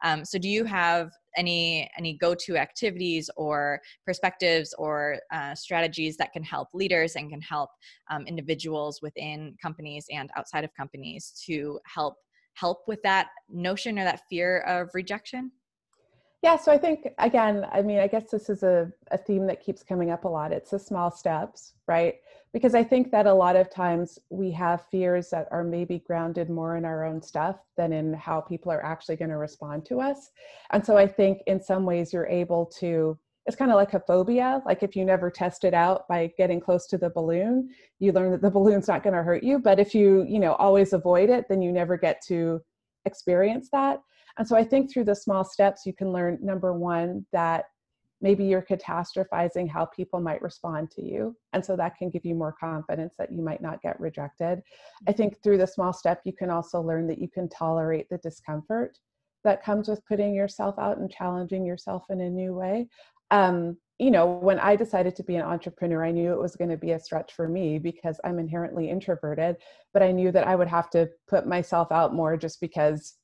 Um, 0.04 0.24
so 0.24 0.38
do 0.38 0.48
you 0.48 0.64
have 0.64 1.10
any 1.36 1.90
any 1.96 2.16
go-to 2.16 2.56
activities 2.56 3.30
or 3.36 3.80
perspectives 4.04 4.74
or 4.78 5.18
uh, 5.32 5.54
strategies 5.54 6.16
that 6.16 6.32
can 6.32 6.42
help 6.42 6.68
leaders 6.74 7.16
and 7.16 7.30
can 7.30 7.40
help 7.40 7.70
um, 8.10 8.26
individuals 8.26 9.00
within 9.02 9.54
companies 9.62 10.06
and 10.10 10.30
outside 10.36 10.64
of 10.64 10.70
companies 10.74 11.32
to 11.46 11.78
help 11.86 12.14
help 12.54 12.78
with 12.86 13.00
that 13.02 13.28
notion 13.48 13.98
or 13.98 14.04
that 14.04 14.22
fear 14.28 14.60
of 14.60 14.88
rejection? 14.94 15.50
Yeah 16.42 16.56
so 16.56 16.72
i 16.72 16.78
think 16.78 17.08
again 17.18 17.66
i 17.70 17.82
mean 17.82 17.98
i 17.98 18.06
guess 18.06 18.30
this 18.30 18.48
is 18.48 18.62
a, 18.62 18.90
a 19.10 19.18
theme 19.18 19.46
that 19.46 19.62
keeps 19.62 19.82
coming 19.82 20.10
up 20.10 20.24
a 20.24 20.28
lot. 20.28 20.52
It's 20.52 20.70
the 20.70 20.78
small 20.78 21.10
steps 21.10 21.74
right 21.86 22.14
because 22.52 22.74
I 22.74 22.82
think 22.82 23.10
that 23.12 23.26
a 23.26 23.34
lot 23.34 23.56
of 23.56 23.70
times 23.70 24.18
we 24.28 24.50
have 24.52 24.86
fears 24.90 25.30
that 25.30 25.46
are 25.50 25.62
maybe 25.62 26.00
grounded 26.00 26.50
more 26.50 26.76
in 26.76 26.84
our 26.84 27.04
own 27.04 27.22
stuff 27.22 27.56
than 27.76 27.92
in 27.92 28.12
how 28.14 28.40
people 28.40 28.72
are 28.72 28.84
actually 28.84 29.16
going 29.16 29.30
to 29.30 29.36
respond 29.36 29.86
to 29.86 30.00
us. 30.00 30.30
And 30.72 30.84
so 30.84 30.96
I 30.96 31.06
think 31.06 31.42
in 31.46 31.62
some 31.62 31.84
ways 31.84 32.12
you're 32.12 32.26
able 32.26 32.66
to, 32.80 33.16
it's 33.46 33.56
kind 33.56 33.70
of 33.70 33.76
like 33.76 33.94
a 33.94 34.00
phobia. 34.00 34.62
Like 34.66 34.82
if 34.82 34.96
you 34.96 35.04
never 35.04 35.30
test 35.30 35.64
it 35.64 35.74
out 35.74 36.08
by 36.08 36.32
getting 36.36 36.60
close 36.60 36.86
to 36.88 36.98
the 36.98 37.10
balloon, 37.10 37.70
you 38.00 38.12
learn 38.12 38.32
that 38.32 38.42
the 38.42 38.50
balloon's 38.50 38.88
not 38.88 39.02
going 39.02 39.14
to 39.14 39.22
hurt 39.22 39.44
you. 39.44 39.58
But 39.58 39.78
if 39.78 39.94
you, 39.94 40.24
you 40.28 40.40
know, 40.40 40.54
always 40.54 40.92
avoid 40.92 41.30
it, 41.30 41.46
then 41.48 41.62
you 41.62 41.70
never 41.70 41.96
get 41.96 42.20
to 42.26 42.60
experience 43.04 43.68
that. 43.72 44.00
And 44.38 44.46
so 44.46 44.56
I 44.56 44.64
think 44.64 44.92
through 44.92 45.04
the 45.04 45.14
small 45.14 45.44
steps, 45.44 45.86
you 45.86 45.92
can 45.92 46.12
learn 46.12 46.38
number 46.42 46.72
one, 46.72 47.26
that 47.32 47.66
maybe 48.20 48.44
you're 48.44 48.62
catastrophizing 48.62 49.68
how 49.68 49.86
people 49.86 50.20
might 50.20 50.42
respond 50.42 50.90
to 50.92 51.02
you. 51.02 51.34
And 51.52 51.64
so 51.64 51.76
that 51.76 51.96
can 51.96 52.10
give 52.10 52.24
you 52.24 52.34
more 52.34 52.54
confidence 52.58 53.14
that 53.18 53.32
you 53.32 53.42
might 53.42 53.62
not 53.62 53.82
get 53.82 53.98
rejected. 53.98 54.62
I 55.08 55.12
think 55.12 55.42
through 55.42 55.58
the 55.58 55.66
small 55.66 55.92
step, 55.92 56.20
you 56.24 56.32
can 56.32 56.50
also 56.50 56.80
learn 56.80 57.06
that 57.08 57.18
you 57.18 57.28
can 57.28 57.48
tolerate 57.48 58.08
the 58.10 58.18
discomfort 58.18 58.98
that 59.44 59.64
comes 59.64 59.88
with 59.88 60.04
putting 60.06 60.34
yourself 60.34 60.78
out 60.78 60.98
and 60.98 61.10
challenging 61.10 61.64
yourself 61.64 62.04
in 62.10 62.20
a 62.20 62.28
new 62.28 62.54
way. 62.54 62.88
Um, 63.30 63.78
you 63.98 64.10
know, 64.10 64.26
when 64.26 64.58
I 64.58 64.76
decided 64.76 65.14
to 65.16 65.22
be 65.22 65.36
an 65.36 65.44
entrepreneur, 65.44 66.04
I 66.04 66.10
knew 66.10 66.32
it 66.32 66.40
was 66.40 66.56
going 66.56 66.70
to 66.70 66.76
be 66.76 66.92
a 66.92 67.00
stretch 67.00 67.34
for 67.34 67.48
me 67.48 67.78
because 67.78 68.18
I'm 68.24 68.38
inherently 68.38 68.88
introverted, 68.88 69.56
but 69.92 70.02
I 70.02 70.10
knew 70.10 70.32
that 70.32 70.46
I 70.46 70.56
would 70.56 70.68
have 70.68 70.88
to 70.90 71.10
put 71.28 71.46
myself 71.46 71.92
out 71.92 72.14
more 72.14 72.36
just 72.36 72.60
because 72.60 73.14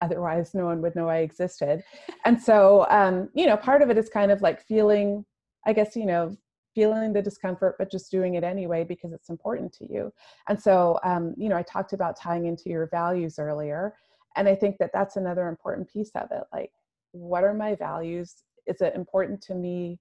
otherwise 0.00 0.54
no 0.54 0.66
one 0.66 0.82
would 0.82 0.94
know 0.94 1.08
I 1.08 1.18
existed. 1.18 1.82
and 2.24 2.40
so, 2.40 2.86
um, 2.90 3.28
you 3.34 3.46
know, 3.46 3.56
part 3.56 3.82
of 3.82 3.90
it 3.90 3.98
is 3.98 4.08
kind 4.08 4.30
of 4.30 4.42
like 4.42 4.62
feeling, 4.66 5.24
I 5.66 5.72
guess, 5.72 5.96
you 5.96 6.06
know, 6.06 6.36
feeling 6.74 7.12
the 7.12 7.22
discomfort, 7.22 7.76
but 7.78 7.90
just 7.90 8.10
doing 8.10 8.34
it 8.34 8.44
anyway 8.44 8.84
because 8.84 9.12
it's 9.12 9.28
important 9.28 9.72
to 9.74 9.90
you. 9.92 10.12
And 10.48 10.60
so, 10.60 10.98
um, 11.04 11.34
you 11.36 11.48
know, 11.48 11.56
I 11.56 11.62
talked 11.62 11.92
about 11.92 12.18
tying 12.18 12.46
into 12.46 12.70
your 12.70 12.86
values 12.86 13.38
earlier. 13.38 13.94
And 14.36 14.48
I 14.48 14.54
think 14.54 14.78
that 14.78 14.90
that's 14.94 15.16
another 15.16 15.48
important 15.48 15.92
piece 15.92 16.10
of 16.14 16.28
it. 16.30 16.44
Like, 16.52 16.72
what 17.12 17.44
are 17.44 17.52
my 17.52 17.74
values? 17.74 18.42
Is 18.66 18.80
it 18.80 18.94
important 18.94 19.42
to 19.42 19.54
me 19.54 19.98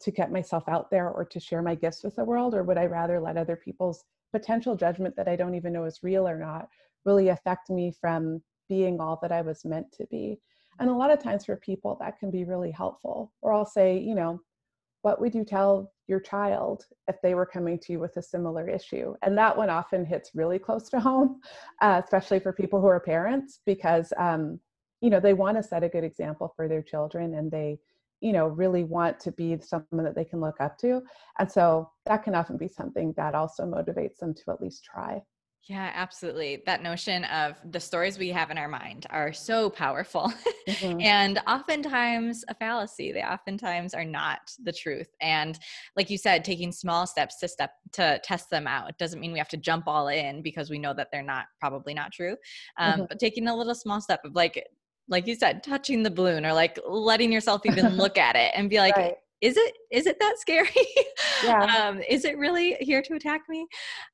to 0.00 0.12
get 0.12 0.30
myself 0.30 0.68
out 0.68 0.90
there 0.90 1.10
or 1.10 1.24
to 1.24 1.40
share 1.40 1.62
my 1.62 1.74
gifts 1.74 2.04
with 2.04 2.14
the 2.14 2.24
world? 2.24 2.54
Or 2.54 2.62
would 2.62 2.78
I 2.78 2.86
rather 2.86 3.18
let 3.18 3.36
other 3.36 3.56
people's 3.56 4.04
potential 4.30 4.76
judgment 4.76 5.16
that 5.16 5.26
I 5.26 5.34
don't 5.34 5.56
even 5.56 5.72
know 5.72 5.84
is 5.84 6.02
real 6.02 6.28
or 6.28 6.38
not 6.38 6.68
really 7.08 7.28
affect 7.28 7.70
me 7.70 7.90
from 7.90 8.42
being 8.68 9.00
all 9.00 9.18
that 9.22 9.32
I 9.32 9.40
was 9.40 9.64
meant 9.64 9.90
to 9.92 10.06
be. 10.10 10.38
And 10.78 10.90
a 10.90 10.92
lot 10.92 11.10
of 11.10 11.22
times 11.22 11.46
for 11.46 11.56
people, 11.56 11.96
that 12.00 12.18
can 12.18 12.30
be 12.30 12.44
really 12.44 12.70
helpful. 12.70 13.32
Or 13.40 13.52
I'll 13.54 13.64
say, 13.64 13.98
you 13.98 14.14
know, 14.14 14.40
what 15.02 15.20
would 15.20 15.34
you 15.34 15.44
tell 15.44 15.90
your 16.06 16.20
child 16.20 16.84
if 17.08 17.16
they 17.22 17.34
were 17.34 17.46
coming 17.46 17.78
to 17.78 17.92
you 17.92 17.98
with 17.98 18.16
a 18.18 18.22
similar 18.22 18.68
issue? 18.68 19.14
And 19.22 19.38
that 19.38 19.56
one 19.56 19.70
often 19.70 20.04
hits 20.04 20.32
really 20.34 20.58
close 20.58 20.88
to 20.90 21.00
home, 21.08 21.40
uh, 21.80 22.00
especially 22.04 22.40
for 22.40 22.52
people 22.52 22.80
who 22.80 22.88
are 22.88 23.00
parents, 23.00 23.60
because, 23.64 24.12
um, 24.18 24.60
you 25.00 25.08
know, 25.08 25.20
they 25.20 25.34
want 25.34 25.56
to 25.56 25.62
set 25.62 25.84
a 25.84 25.88
good 25.88 26.04
example 26.04 26.52
for 26.54 26.68
their 26.68 26.82
children 26.82 27.34
and 27.34 27.50
they, 27.50 27.78
you 28.20 28.32
know, 28.32 28.48
really 28.48 28.84
want 28.84 29.18
to 29.20 29.32
be 29.32 29.56
someone 29.60 30.04
that 30.04 30.14
they 30.14 30.24
can 30.24 30.40
look 30.40 30.60
up 30.60 30.76
to. 30.78 31.00
And 31.38 31.50
so 31.50 31.90
that 32.06 32.24
can 32.24 32.34
often 32.34 32.58
be 32.58 32.68
something 32.68 33.14
that 33.16 33.34
also 33.34 33.64
motivates 33.64 34.18
them 34.18 34.34
to 34.34 34.50
at 34.50 34.60
least 34.60 34.84
try. 34.84 35.22
Yeah, 35.66 35.92
absolutely. 35.94 36.62
That 36.64 36.82
notion 36.82 37.24
of 37.24 37.56
the 37.70 37.78
stories 37.78 38.18
we 38.18 38.30
have 38.30 38.50
in 38.50 38.56
our 38.56 38.68
mind 38.68 39.06
are 39.10 39.34
so 39.34 39.68
powerful 39.68 40.32
mm-hmm. 40.68 41.00
and 41.02 41.38
oftentimes 41.46 42.42
a 42.48 42.54
fallacy. 42.54 43.12
They 43.12 43.22
oftentimes 43.22 43.92
are 43.92 44.04
not 44.04 44.38
the 44.64 44.72
truth. 44.72 45.08
And 45.20 45.58
like 45.94 46.08
you 46.08 46.16
said, 46.16 46.42
taking 46.42 46.72
small 46.72 47.06
steps 47.06 47.38
to 47.40 47.48
step 47.48 47.72
to 47.92 48.18
test 48.24 48.48
them 48.48 48.66
out 48.66 48.96
doesn't 48.96 49.20
mean 49.20 49.32
we 49.32 49.38
have 49.38 49.48
to 49.48 49.58
jump 49.58 49.84
all 49.86 50.08
in 50.08 50.40
because 50.40 50.70
we 50.70 50.78
know 50.78 50.94
that 50.94 51.08
they're 51.12 51.22
not 51.22 51.46
probably 51.60 51.92
not 51.92 52.12
true. 52.12 52.36
Um, 52.78 52.92
mm-hmm. 52.92 53.02
But 53.10 53.18
taking 53.18 53.46
a 53.46 53.54
little 53.54 53.74
small 53.74 54.00
step 54.00 54.20
of 54.24 54.34
like, 54.34 54.64
like 55.06 55.26
you 55.26 55.34
said, 55.34 55.62
touching 55.62 56.02
the 56.02 56.10
balloon 56.10 56.46
or 56.46 56.54
like 56.54 56.78
letting 56.88 57.30
yourself 57.30 57.62
even 57.66 57.88
look 57.96 58.16
at 58.16 58.36
it 58.36 58.52
and 58.54 58.70
be 58.70 58.78
like, 58.78 58.96
right 58.96 59.16
is 59.40 59.56
it 59.56 59.74
is 59.90 60.06
it 60.06 60.18
that 60.18 60.38
scary 60.38 60.68
yeah. 61.44 61.88
um, 61.88 62.00
is 62.08 62.24
it 62.24 62.36
really 62.38 62.76
here 62.80 63.02
to 63.02 63.14
attack 63.14 63.42
me 63.48 63.66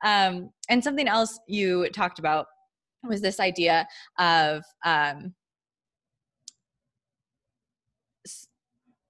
um, 0.05 0.51
and 0.69 0.83
something 0.83 1.09
else 1.09 1.39
you 1.49 1.89
talked 1.91 2.19
about 2.19 2.47
was 3.07 3.21
this 3.21 3.41
idea 3.41 3.87
of 4.19 4.63
um, 4.85 5.35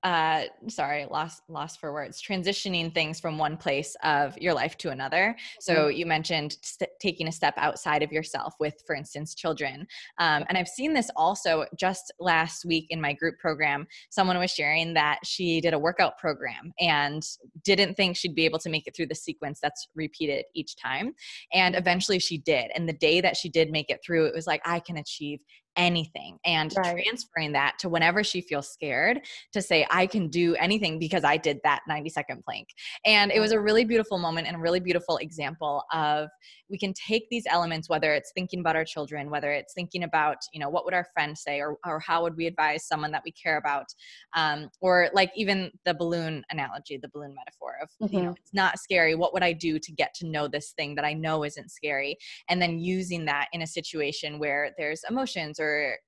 uh, 0.04 0.42
sorry, 0.68 1.06
lost 1.10 1.42
lost 1.48 1.80
for 1.80 1.92
words. 1.92 2.22
Transitioning 2.22 2.92
things 2.92 3.18
from 3.18 3.38
one 3.38 3.56
place 3.56 3.96
of 4.04 4.36
your 4.36 4.52
life 4.52 4.76
to 4.76 4.90
another. 4.90 5.34
So 5.60 5.74
mm-hmm. 5.74 5.96
you 5.96 6.04
mentioned 6.06 6.58
st- 6.62 6.90
taking 7.00 7.26
a 7.26 7.32
step 7.32 7.54
outside 7.56 8.02
of 8.02 8.12
yourself 8.12 8.54
with, 8.60 8.74
for 8.86 8.94
instance, 8.94 9.34
children. 9.34 9.86
Um, 10.18 10.44
and 10.50 10.58
I've 10.58 10.68
seen 10.68 10.92
this 10.92 11.10
also 11.16 11.64
just 11.78 12.12
last 12.20 12.66
week 12.66 12.86
in 12.90 13.00
my 13.00 13.14
group 13.14 13.38
program. 13.38 13.86
Someone 14.10 14.38
was 14.38 14.50
sharing 14.50 14.92
that 14.92 15.20
she 15.24 15.62
did 15.62 15.72
a 15.72 15.78
workout 15.78 16.18
program 16.18 16.74
and 16.78 17.26
didn't 17.64 17.94
think 17.94 18.16
she'd 18.16 18.34
be 18.34 18.44
able 18.44 18.58
to 18.58 18.68
make 18.68 18.86
it 18.86 18.94
through 18.94 19.06
the 19.06 19.14
sequence 19.14 19.58
that's 19.58 19.88
repeated 19.94 20.44
each 20.54 20.76
time. 20.76 21.14
And 21.54 21.74
eventually 21.74 22.18
she 22.18 22.36
did. 22.36 22.70
And 22.74 22.86
the 22.86 22.92
day 22.92 23.22
that 23.22 23.38
she 23.38 23.48
did 23.48 23.70
make 23.70 23.88
it 23.88 24.00
through, 24.04 24.26
it 24.26 24.34
was 24.34 24.46
like 24.46 24.60
I 24.66 24.80
can 24.80 24.98
achieve 24.98 25.40
anything 25.76 26.38
and 26.44 26.72
right. 26.76 26.92
transferring 26.92 27.52
that 27.52 27.74
to 27.78 27.88
whenever 27.88 28.22
she 28.22 28.40
feels 28.40 28.68
scared 28.68 29.20
to 29.52 29.60
say 29.60 29.86
i 29.90 30.06
can 30.06 30.28
do 30.28 30.54
anything 30.56 30.98
because 30.98 31.24
i 31.24 31.36
did 31.36 31.58
that 31.64 31.80
90 31.88 32.10
second 32.10 32.42
plank 32.44 32.68
and 33.04 33.32
it 33.32 33.40
was 33.40 33.52
a 33.52 33.60
really 33.60 33.84
beautiful 33.84 34.18
moment 34.18 34.46
and 34.46 34.56
a 34.56 34.58
really 34.58 34.80
beautiful 34.80 35.16
example 35.18 35.84
of 35.92 36.28
we 36.70 36.78
can 36.78 36.92
take 36.92 37.28
these 37.30 37.44
elements 37.48 37.88
whether 37.88 38.12
it's 38.12 38.32
thinking 38.34 38.60
about 38.60 38.76
our 38.76 38.84
children 38.84 39.30
whether 39.30 39.52
it's 39.52 39.74
thinking 39.74 40.04
about 40.04 40.38
you 40.52 40.60
know 40.60 40.68
what 40.68 40.84
would 40.84 40.94
our 40.94 41.06
friends 41.12 41.42
say 41.42 41.60
or, 41.60 41.76
or 41.84 41.98
how 42.00 42.22
would 42.22 42.36
we 42.36 42.46
advise 42.46 42.86
someone 42.86 43.10
that 43.10 43.22
we 43.24 43.32
care 43.32 43.58
about 43.58 43.86
um, 44.34 44.68
or 44.80 45.08
like 45.12 45.32
even 45.36 45.70
the 45.84 45.94
balloon 45.94 46.44
analogy 46.50 46.96
the 46.96 47.08
balloon 47.08 47.34
metaphor 47.34 47.74
of 47.82 47.88
mm-hmm. 48.02 48.16
you 48.16 48.22
know 48.22 48.30
mm-hmm. 48.30 48.40
it's 48.40 48.54
not 48.54 48.78
scary 48.78 49.14
what 49.14 49.32
would 49.32 49.42
i 49.42 49.52
do 49.52 49.78
to 49.78 49.92
get 49.92 50.14
to 50.14 50.26
know 50.26 50.46
this 50.46 50.72
thing 50.76 50.94
that 50.94 51.04
i 51.04 51.12
know 51.12 51.44
isn't 51.44 51.70
scary 51.70 52.16
and 52.48 52.60
then 52.60 52.78
using 52.78 53.24
that 53.24 53.48
in 53.52 53.62
a 53.62 53.66
situation 53.66 54.38
where 54.38 54.70
there's 54.78 55.02
emotions 55.08 55.58
or 55.58 55.63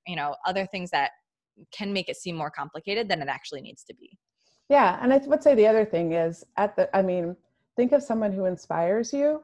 you 0.07 0.17
know 0.17 0.35
other 0.47 0.67
things 0.67 0.91
that 0.91 1.11
can 1.73 1.93
make 1.93 2.09
it 2.09 2.17
seem 2.17 2.37
more 2.37 2.51
complicated 2.51 3.09
than 3.09 3.23
it 3.23 3.29
actually 3.29 3.61
needs 3.61 3.83
to 3.85 3.95
be 3.95 4.19
yeah 4.69 4.99
and 5.03 5.13
i 5.13 5.19
would 5.19 5.43
say 5.43 5.55
the 5.55 5.67
other 5.67 5.85
thing 5.85 6.13
is 6.13 6.45
at 6.57 6.77
the 6.77 6.95
i 6.97 7.03
mean 7.03 7.37
think 7.77 7.93
of 7.93 8.03
someone 8.03 8.33
who 8.33 8.45
inspires 8.45 9.13
you 9.13 9.41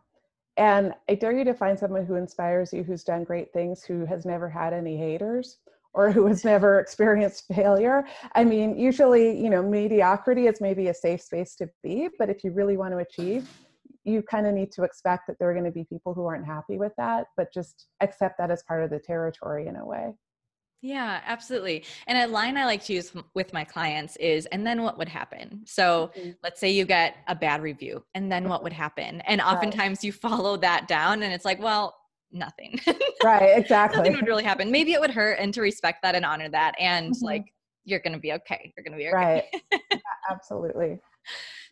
and 0.57 0.93
I 1.09 1.15
dare 1.15 1.33
you 1.33 1.45
to 1.45 1.55
find 1.55 1.79
someone 1.79 2.05
who 2.05 2.17
inspires 2.17 2.73
you, 2.73 2.83
who's 2.83 3.05
done 3.05 3.25
great 3.25 3.53
things, 3.53 3.85
who 3.85 4.05
has 4.05 4.27
never 4.27 4.49
had 4.49 4.73
any 4.73 4.97
haters 4.97 5.59
or 5.95 6.11
who 6.11 6.27
has 6.27 6.45
never 6.45 6.79
experienced 6.81 7.45
failure. 7.55 8.05
I 8.35 8.45
mean, 8.45 8.79
usually, 8.79 9.39
you 9.43 9.51
know, 9.51 9.63
mediocrity 9.63 10.47
is 10.47 10.61
maybe 10.61 10.89
a 10.89 10.95
safe 10.95 11.23
space 11.23 11.55
to 11.57 11.69
be, 11.83 12.09
but 12.19 12.29
if 12.29 12.45
you 12.45 12.53
really 12.53 12.77
want 12.77 12.93
to 12.93 12.99
achieve, 12.99 13.49
you 14.05 14.23
kind 14.23 14.47
of 14.47 14.55
need 14.55 14.73
to 14.73 14.83
expect 14.83 15.27
that 15.29 15.39
there 15.39 15.51
are 15.51 15.55
going 15.55 15.65
to 15.65 15.71
be 15.71 15.85
people 15.85 16.15
who 16.15 16.27
aren't 16.27 16.47
happy 16.47 16.79
with 16.79 16.93
that, 16.99 17.27
but 17.37 17.53
just 17.53 17.87
accept 18.01 18.39
that 18.39 18.51
as 18.51 18.63
part 18.65 18.83
of 18.83 18.91
the 18.91 18.99
territory 18.99 19.67
in 19.69 19.77
a 19.77 19.87
way. 19.87 20.13
Yeah, 20.83 21.21
absolutely. 21.25 21.85
And 22.09 22.19
a 22.19 22.27
line 22.27 22.57
I 22.57 22.65
like 22.65 22.83
to 22.85 22.93
use 22.93 23.13
with 23.35 23.53
my 23.53 23.63
clients 23.63 24.17
is, 24.17 24.47
and 24.47 24.67
then 24.67 24.83
what 24.83 24.99
would 24.99 25.09
happen? 25.09 25.63
So 25.65 26.11
mm-hmm. 26.17 26.31
let's 26.43 26.59
say 26.59 26.71
you 26.71 26.85
get 26.85 27.19
a 27.29 27.37
bad 27.37 27.63
review, 27.63 28.05
and 28.15 28.31
then 28.31 28.49
what 28.49 28.65
would 28.65 28.73
happen? 28.73 29.21
And 29.23 29.41
oftentimes 29.41 29.99
right. 29.99 30.05
you 30.05 30.13
follow 30.13 30.57
that 30.57 30.89
down, 30.89 31.23
and 31.23 31.33
it's 31.33 31.45
like, 31.45 31.63
well, 31.63 31.97
nothing. 32.33 32.81
right, 33.25 33.57
exactly. 33.57 33.99
nothing 33.99 34.17
would 34.17 34.27
really 34.27 34.43
happen. 34.43 34.73
Maybe 34.73 34.93
it 34.93 35.01
would 35.01 35.13
hurt, 35.13 35.39
and 35.39 35.55
to 35.55 35.63
respect 35.63 36.03
that 36.03 36.17
and 36.17 36.25
honor 36.25 36.49
that, 36.49 36.75
and 36.81 37.15
mm-hmm. 37.15 37.25
like, 37.25 37.55
you're 37.85 38.01
going 38.01 38.15
to 38.15 38.19
be 38.19 38.33
okay. 38.33 38.73
You're 38.77 38.85
going 38.85 38.93
to 38.93 38.99
be 38.99 39.09
okay. 39.09 39.17
Right. 39.17 39.45
yeah, 39.93 39.99
absolutely. 40.31 40.99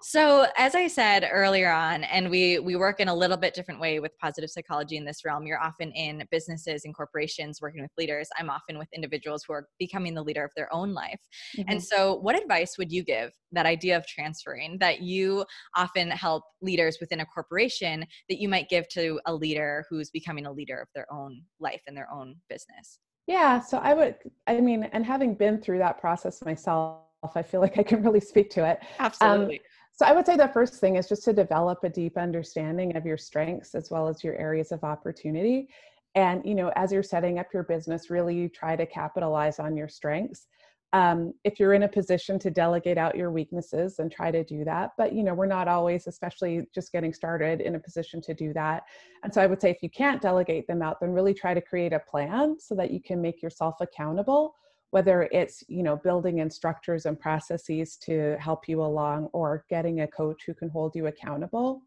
So, 0.03 0.47
as 0.57 0.75
I 0.75 0.87
said 0.87 1.29
earlier 1.31 1.71
on, 1.71 2.05
and 2.05 2.31
we 2.31 2.59
we 2.59 2.75
work 2.75 3.01
in 3.01 3.09
a 3.09 3.15
little 3.15 3.37
bit 3.37 3.53
different 3.53 3.81
way 3.81 4.01
with 4.01 4.17
positive 4.19 4.49
psychology 4.49 4.97
in 4.97 5.05
this 5.05 5.25
realm. 5.27 5.47
You're 5.47 5.61
often 5.61 5.93
in 5.93 6.27
businesses 6.31 6.87
and 6.87 6.95
corporations 6.95 7.61
working 7.61 7.83
with 7.83 7.91
leaders. 7.99 8.29
I'm 8.39 8.49
often 8.49 8.79
with 8.79 8.89
individuals 8.95 9.45
who 9.47 9.53
are 9.53 9.69
becoming 9.79 10.15
the 10.15 10.23
leader 10.23 10.43
of 10.43 10.53
their 10.57 10.73
own 10.73 10.95
life. 10.95 11.21
Mm-hmm. 11.57 11.71
And 11.71 11.83
so, 11.83 12.15
what 12.15 12.41
advice 12.41 12.79
would 12.79 12.91
you 12.91 13.05
give 13.05 13.31
that 13.53 13.67
idea 13.67 13.97
of 13.97 14.07
transferring 14.07 14.79
that 14.79 15.03
you 15.03 15.45
often 15.77 16.11
help 16.11 16.45
leaders 16.63 16.97
within 16.99 17.21
a 17.21 17.27
corporation 17.27 18.07
that 18.31 18.41
you 18.41 18.49
might 18.49 18.71
give 18.71 18.89
to 18.91 19.21
a 19.27 19.35
leader 19.35 19.85
who's 19.91 20.11
becoming 20.11 20.47
a 20.47 20.53
leader 20.53 20.81
of 20.81 20.89
their 20.95 21.13
own 21.13 21.43
life 21.59 21.83
and 21.87 21.97
their 21.97 22.11
own 22.11 22.37
business? 22.49 23.01
Yeah, 23.27 23.61
so 23.61 23.79
I 23.79 23.93
would 23.93 24.17
I 24.47 24.61
mean, 24.61 24.85
and 24.85 25.05
having 25.05 25.35
been 25.35 25.61
through 25.61 25.79
that 25.79 26.01
process 26.01 26.43
myself, 26.43 27.03
I 27.35 27.43
feel 27.43 27.61
like 27.61 27.79
I 27.79 27.83
can 27.83 28.03
really 28.03 28.21
speak 28.21 28.51
to 28.51 28.69
it. 28.69 28.79
Um, 28.81 29.07
Absolutely. 29.07 29.57
Um, 29.57 29.63
so 29.93 30.07
I 30.07 30.13
would 30.13 30.25
say 30.25 30.37
the 30.37 30.49
first 30.49 30.75
thing 30.75 30.97
is 30.97 31.09
just 31.09 31.25
to 31.25 31.33
develop 31.33 31.85
a 31.85 31.89
deep 31.91 32.17
understanding 32.17 32.97
of 32.97 33.05
your 33.05 33.19
strengths 33.19 33.75
as 33.75 33.91
well 33.91 34.09
as 34.09 34.25
your 34.25 34.35
areas 34.37 34.73
of 34.73 34.83
opportunity. 34.83 35.69
And, 36.15 36.45
you 36.45 36.55
know, 36.55 36.73
as 36.75 36.91
you're 36.91 37.03
setting 37.03 37.39
up 37.39 37.49
your 37.53 37.65
business, 37.65 38.09
really 38.11 38.49
try 38.49 38.77
to 38.77 38.87
capitalize 38.87 39.59
on 39.59 39.77
your 39.77 39.89
strengths. 39.89 40.47
um, 40.93 41.33
if 41.45 41.61
you're 41.61 41.75
in 41.75 41.85
a 41.85 41.89
position 41.89 42.39
to 42.41 42.51
delegate 42.51 42.99
out 42.99 43.17
your 43.17 43.31
weaknesses 43.31 43.99
and 44.01 44.11
try 44.11 44.31
to 44.31 44.43
do 44.43 44.65
that 44.65 44.91
but 44.99 45.13
you 45.13 45.23
know 45.23 45.35
we're 45.35 45.47
not 45.47 45.69
always 45.69 46.07
especially 46.07 46.67
just 46.75 46.91
getting 46.93 47.13
started 47.13 47.61
in 47.61 47.77
a 47.77 47.79
position 47.79 48.21
to 48.21 48.35
do 48.35 48.53
that 48.53 48.83
and 49.23 49.33
so 49.33 49.41
i 49.41 49.47
would 49.47 49.61
say 49.61 49.71
if 49.71 49.83
you 49.83 49.91
can't 49.91 50.21
delegate 50.21 50.67
them 50.67 50.83
out 50.83 50.99
then 51.01 51.11
really 51.11 51.35
try 51.35 51.55
to 51.55 51.61
create 51.61 51.93
a 51.93 52.01
plan 52.01 52.57
so 52.59 52.75
that 52.75 52.91
you 52.91 53.01
can 53.01 53.21
make 53.21 53.41
yourself 53.43 53.77
accountable 53.81 54.55
whether 54.91 55.29
it's 55.33 55.63
you 55.69 55.83
know 55.83 55.97
building 55.97 56.39
in 56.39 56.51
structures 56.51 57.07
and 57.07 57.19
processes 57.19 57.97
to 57.97 58.37
help 58.41 58.69
you 58.69 58.83
along 58.83 59.29
or 59.33 59.65
getting 59.69 60.01
a 60.01 60.07
coach 60.07 60.43
who 60.47 60.55
can 60.55 60.69
hold 60.69 60.95
you 60.95 61.07
accountable. 61.07 61.83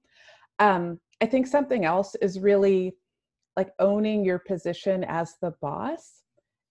Um, 0.60 1.00
i 1.22 1.26
think 1.26 1.48
something 1.48 1.86
else 1.86 2.16
is 2.22 2.40
really 2.40 2.96
like 3.56 3.72
owning 3.80 4.26
your 4.26 4.40
position 4.40 5.04
as 5.04 5.36
the 5.42 5.52
boss. 5.62 6.24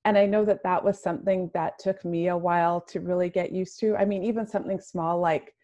And 0.04 0.18
i 0.18 0.26
know 0.26 0.44
that 0.44 0.62
that 0.64 0.84
was 0.84 1.02
something 1.02 1.50
that 1.54 1.78
took 1.78 2.04
me 2.04 2.28
a 2.28 2.36
while 2.36 2.80
to 2.82 3.00
really 3.00 3.30
get 3.30 3.52
used 3.52 3.78
to. 3.80 3.96
I 3.96 4.04
mean 4.04 4.22
even 4.24 4.46
something 4.46 4.80
small 4.80 5.18
like 5.20 5.54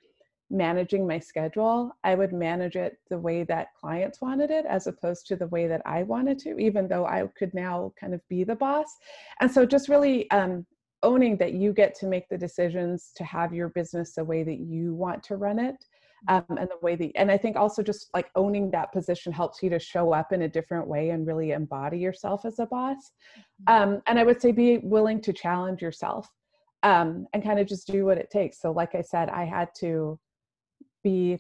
managing 0.50 1.06
my 1.06 1.18
schedule 1.18 1.92
i 2.04 2.14
would 2.14 2.32
manage 2.32 2.74
it 2.74 2.98
the 3.10 3.18
way 3.18 3.44
that 3.44 3.74
clients 3.78 4.20
wanted 4.20 4.50
it 4.50 4.64
as 4.66 4.86
opposed 4.86 5.26
to 5.26 5.36
the 5.36 5.46
way 5.48 5.66
that 5.66 5.82
i 5.84 6.02
wanted 6.02 6.38
to 6.38 6.58
even 6.58 6.88
though 6.88 7.04
i 7.06 7.22
could 7.36 7.52
now 7.52 7.92
kind 8.00 8.14
of 8.14 8.20
be 8.28 8.44
the 8.44 8.54
boss. 8.54 8.96
And 9.40 9.50
so 9.50 9.64
just 9.64 9.88
really 9.88 10.30
um, 10.30 10.66
owning 11.02 11.36
that 11.36 11.52
you 11.52 11.72
get 11.72 11.94
to 11.94 12.06
make 12.06 12.28
the 12.28 12.38
decisions 12.38 13.12
to 13.16 13.24
have 13.24 13.54
your 13.54 13.68
business 13.68 14.14
the 14.14 14.24
way 14.24 14.42
that 14.42 14.58
you 14.58 14.94
want 14.94 15.22
to 15.24 15.36
run 15.36 15.58
it 15.58 15.84
um, 16.26 16.44
and 16.48 16.68
the 16.68 16.78
way 16.82 16.96
that 16.96 17.12
and 17.14 17.30
i 17.30 17.36
think 17.36 17.54
also 17.56 17.80
just 17.80 18.08
like 18.12 18.28
owning 18.34 18.70
that 18.70 18.92
position 18.92 19.32
helps 19.32 19.62
you 19.62 19.70
to 19.70 19.78
show 19.78 20.12
up 20.12 20.32
in 20.32 20.42
a 20.42 20.48
different 20.48 20.88
way 20.88 21.10
and 21.10 21.26
really 21.26 21.52
embody 21.52 21.98
yourself 21.98 22.44
as 22.44 22.58
a 22.58 22.66
boss. 22.66 23.12
Mm-hmm. 23.68 23.82
um, 23.94 24.02
and 24.08 24.18
i 24.18 24.24
would 24.24 24.40
say 24.42 24.50
be 24.50 24.78
willing 24.78 25.20
to 25.20 25.32
challenge 25.32 25.80
yourself 25.80 26.28
um, 26.82 27.26
and 27.32 27.42
kind 27.42 27.58
of 27.58 27.66
just 27.66 27.88
do 27.88 28.04
what 28.04 28.18
it 28.18 28.30
takes. 28.30 28.60
So 28.60 28.72
like 28.72 28.96
i 28.96 29.02
said 29.02 29.28
i 29.28 29.44
had 29.44 29.68
to 29.80 30.18
be 31.08 31.38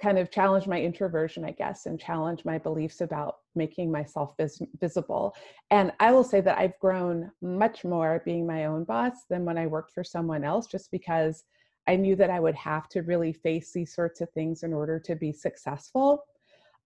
kind 0.00 0.18
of 0.18 0.30
challenge 0.30 0.66
my 0.68 0.80
introversion 0.80 1.44
i 1.44 1.50
guess 1.50 1.86
and 1.86 1.98
challenge 1.98 2.44
my 2.44 2.58
beliefs 2.58 3.00
about 3.00 3.38
making 3.56 3.90
myself 3.90 4.34
vis- 4.36 4.62
visible 4.80 5.34
and 5.70 5.92
i 5.98 6.12
will 6.12 6.22
say 6.32 6.40
that 6.40 6.58
i've 6.58 6.78
grown 6.78 7.30
much 7.42 7.84
more 7.84 8.22
being 8.24 8.46
my 8.46 8.66
own 8.66 8.84
boss 8.84 9.24
than 9.28 9.44
when 9.44 9.58
i 9.58 9.66
worked 9.66 9.92
for 9.92 10.04
someone 10.04 10.44
else 10.44 10.66
just 10.66 10.90
because 10.92 11.44
I 11.90 11.96
knew 11.96 12.14
that 12.16 12.30
I 12.30 12.38
would 12.40 12.54
have 12.54 12.88
to 12.90 13.02
really 13.02 13.32
face 13.32 13.72
these 13.72 13.92
sorts 13.92 14.20
of 14.20 14.30
things 14.30 14.62
in 14.62 14.72
order 14.72 15.00
to 15.00 15.16
be 15.16 15.32
successful. 15.32 16.24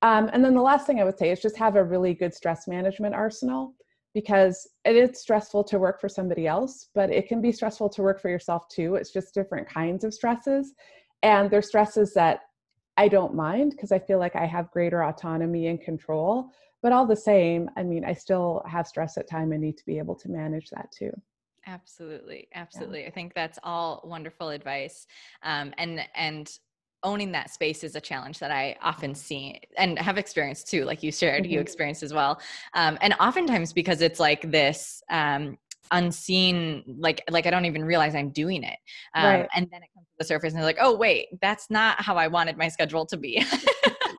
Um, 0.02 0.30
and 0.32 0.44
then 0.44 0.54
the 0.54 0.62
last 0.62 0.86
thing 0.86 1.00
I 1.00 1.04
would 1.04 1.18
say 1.18 1.30
is 1.30 1.40
just 1.40 1.56
have 1.56 1.76
a 1.76 1.84
really 1.84 2.14
good 2.14 2.34
stress 2.34 2.66
management 2.66 3.14
arsenal 3.14 3.74
because 4.14 4.68
it 4.84 4.96
is 4.96 5.20
stressful 5.20 5.64
to 5.64 5.78
work 5.78 6.00
for 6.00 6.08
somebody 6.08 6.46
else, 6.46 6.88
but 6.94 7.10
it 7.10 7.28
can 7.28 7.40
be 7.40 7.52
stressful 7.52 7.88
to 7.90 8.02
work 8.02 8.20
for 8.20 8.30
yourself 8.30 8.68
too. 8.68 8.94
It's 8.94 9.12
just 9.12 9.34
different 9.34 9.68
kinds 9.68 10.04
of 10.04 10.14
stresses. 10.14 10.74
And 11.24 11.50
there's 11.50 11.66
stresses 11.66 12.12
that 12.14 12.40
I 12.98 13.08
don't 13.08 13.34
mind 13.34 13.70
because 13.70 13.92
I 13.92 13.98
feel 13.98 14.18
like 14.18 14.36
I 14.36 14.44
have 14.44 14.70
greater 14.70 15.02
autonomy 15.02 15.68
and 15.68 15.80
control. 15.80 16.50
But 16.82 16.92
all 16.92 17.06
the 17.06 17.16
same, 17.16 17.70
I 17.76 17.82
mean, 17.82 18.04
I 18.04 18.12
still 18.12 18.62
have 18.68 18.86
stress 18.86 19.16
at 19.16 19.28
time 19.28 19.52
and 19.52 19.62
need 19.62 19.78
to 19.78 19.86
be 19.86 19.96
able 19.96 20.14
to 20.16 20.28
manage 20.28 20.68
that 20.68 20.92
too. 20.92 21.10
Absolutely, 21.66 22.46
absolutely. 22.54 23.00
Yeah. 23.00 23.08
I 23.08 23.10
think 23.10 23.32
that's 23.32 23.58
all 23.62 24.02
wonderful 24.04 24.50
advice. 24.50 25.06
Um, 25.42 25.72
and 25.78 26.00
and 26.14 26.52
owning 27.04 27.32
that 27.32 27.50
space 27.50 27.84
is 27.84 27.94
a 27.94 28.00
challenge 28.00 28.38
that 28.38 28.50
I 28.50 28.76
often 28.82 29.14
see 29.14 29.60
and 29.76 29.98
have 29.98 30.18
experienced 30.18 30.68
too, 30.68 30.84
like 30.84 31.02
you 31.02 31.12
shared, 31.12 31.44
mm-hmm. 31.44 31.52
you 31.52 31.60
experienced 31.60 32.02
as 32.02 32.12
well. 32.12 32.40
Um, 32.72 32.98
and 33.00 33.14
oftentimes 33.20 33.72
because 33.72 34.00
it's 34.00 34.18
like 34.18 34.50
this 34.50 35.02
um, 35.10 35.58
unseen, 35.90 36.82
like 36.98 37.22
like 37.30 37.46
I 37.46 37.50
don't 37.50 37.64
even 37.64 37.84
realize 37.84 38.14
I'm 38.14 38.30
doing 38.30 38.62
it, 38.64 38.78
um, 39.14 39.24
right. 39.24 39.48
and 39.54 39.68
then 39.70 39.82
it 39.82 39.88
comes 39.94 40.06
to 40.06 40.14
the 40.18 40.24
surface 40.24 40.52
and 40.52 40.58
they're 40.58 40.66
like, 40.66 40.78
oh 40.80 40.96
wait, 40.96 41.28
that's 41.40 41.70
not 41.70 42.00
how 42.00 42.16
I 42.16 42.28
wanted 42.28 42.56
my 42.56 42.68
schedule 42.68 43.06
to 43.06 43.16
be. 43.16 43.44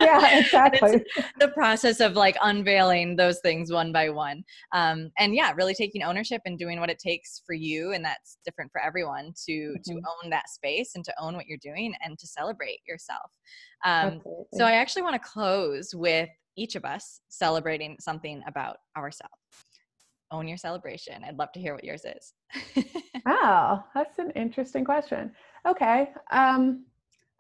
yeah, 0.02 0.40
exactly. 0.40 1.04
the 1.40 1.50
process 1.50 2.00
of 2.00 2.14
like 2.14 2.36
unveiling 2.42 3.16
those 3.16 3.40
things 3.40 3.72
one 3.72 3.92
by 3.92 4.10
one. 4.10 4.44
Um, 4.72 5.12
and 5.18 5.36
yeah, 5.36 5.54
really 5.56 5.74
taking 5.74 6.04
ownership 6.04 6.42
and 6.46 6.58
doing 6.58 6.80
what 6.80 6.90
it 6.90 7.00
takes 7.00 7.42
for 7.46 7.54
you. 7.54 7.94
And 7.94 8.04
that's 8.04 8.38
different 8.46 8.72
for 8.72 8.82
everyone 8.82 9.34
to, 9.46 9.52
mm-hmm. 9.52 9.94
to 9.94 9.96
own 9.96 10.30
that 10.30 10.50
space 10.50 10.92
and 10.96 11.04
to 11.06 11.14
own 11.20 11.36
what 11.36 11.48
you're 11.48 11.58
doing 11.62 11.94
and 12.04 12.18
to 12.20 12.28
celebrate 12.28 12.80
yourself. 12.88 13.32
Um, 13.84 14.22
so 14.54 14.66
I 14.66 14.74
actually 14.74 15.04
want 15.04 15.22
to 15.22 15.30
close 15.30 15.94
with 15.94 16.30
each 16.58 16.76
of 16.76 16.86
us 16.86 17.22
celebrating 17.30 17.98
something 18.00 18.42
about 18.48 18.78
ourselves. 18.98 19.34
Own 20.36 20.50
your 20.50 20.58
celebration. 20.58 21.24
I'd 21.24 21.38
love 21.38 21.54
to 21.54 21.62
hear 21.62 21.74
what 21.74 21.86
yours 21.86 22.04
is. 22.04 22.34
wow, 23.26 23.86
that's 23.94 24.20
an 24.20 24.32
interesting 24.32 24.84
question. 24.84 25.32
Okay. 25.66 26.10
Um, 26.30 26.86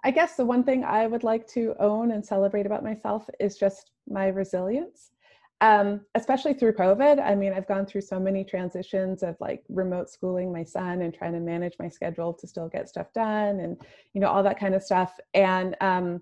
I 0.06 0.12
guess 0.12 0.38
the 0.38 0.46
one 0.46 0.64
thing 0.64 0.86
I 0.86 1.06
would 1.06 1.24
like 1.24 1.46
to 1.50 1.76
own 1.78 2.12
and 2.12 2.26
celebrate 2.26 2.66
about 2.66 2.86
myself 2.86 3.30
is 3.38 3.58
just 3.58 3.92
my 4.08 4.28
resilience. 4.28 5.12
Um, 5.60 6.02
especially 6.16 6.54
through 6.54 6.74
COVID. 6.74 7.22
I 7.22 7.36
mean, 7.36 7.52
I've 7.52 7.68
gone 7.68 7.86
through 7.86 8.02
so 8.02 8.20
many 8.20 8.46
transitions 8.46 9.24
of 9.24 9.36
like 9.40 9.64
remote 9.68 10.10
schooling 10.10 10.54
my 10.54 10.64
son 10.64 11.02
and 11.02 11.14
trying 11.14 11.34
to 11.34 11.40
manage 11.40 11.74
my 11.80 11.90
schedule 11.90 12.34
to 12.34 12.48
still 12.48 12.70
get 12.70 12.88
stuff 12.88 13.12
done 13.14 13.60
and, 13.62 13.78
you 14.14 14.22
know, 14.22 14.28
all 14.28 14.44
that 14.44 14.60
kind 14.60 14.76
of 14.76 14.84
stuff. 14.84 15.20
And, 15.34 15.76
um, 15.82 16.22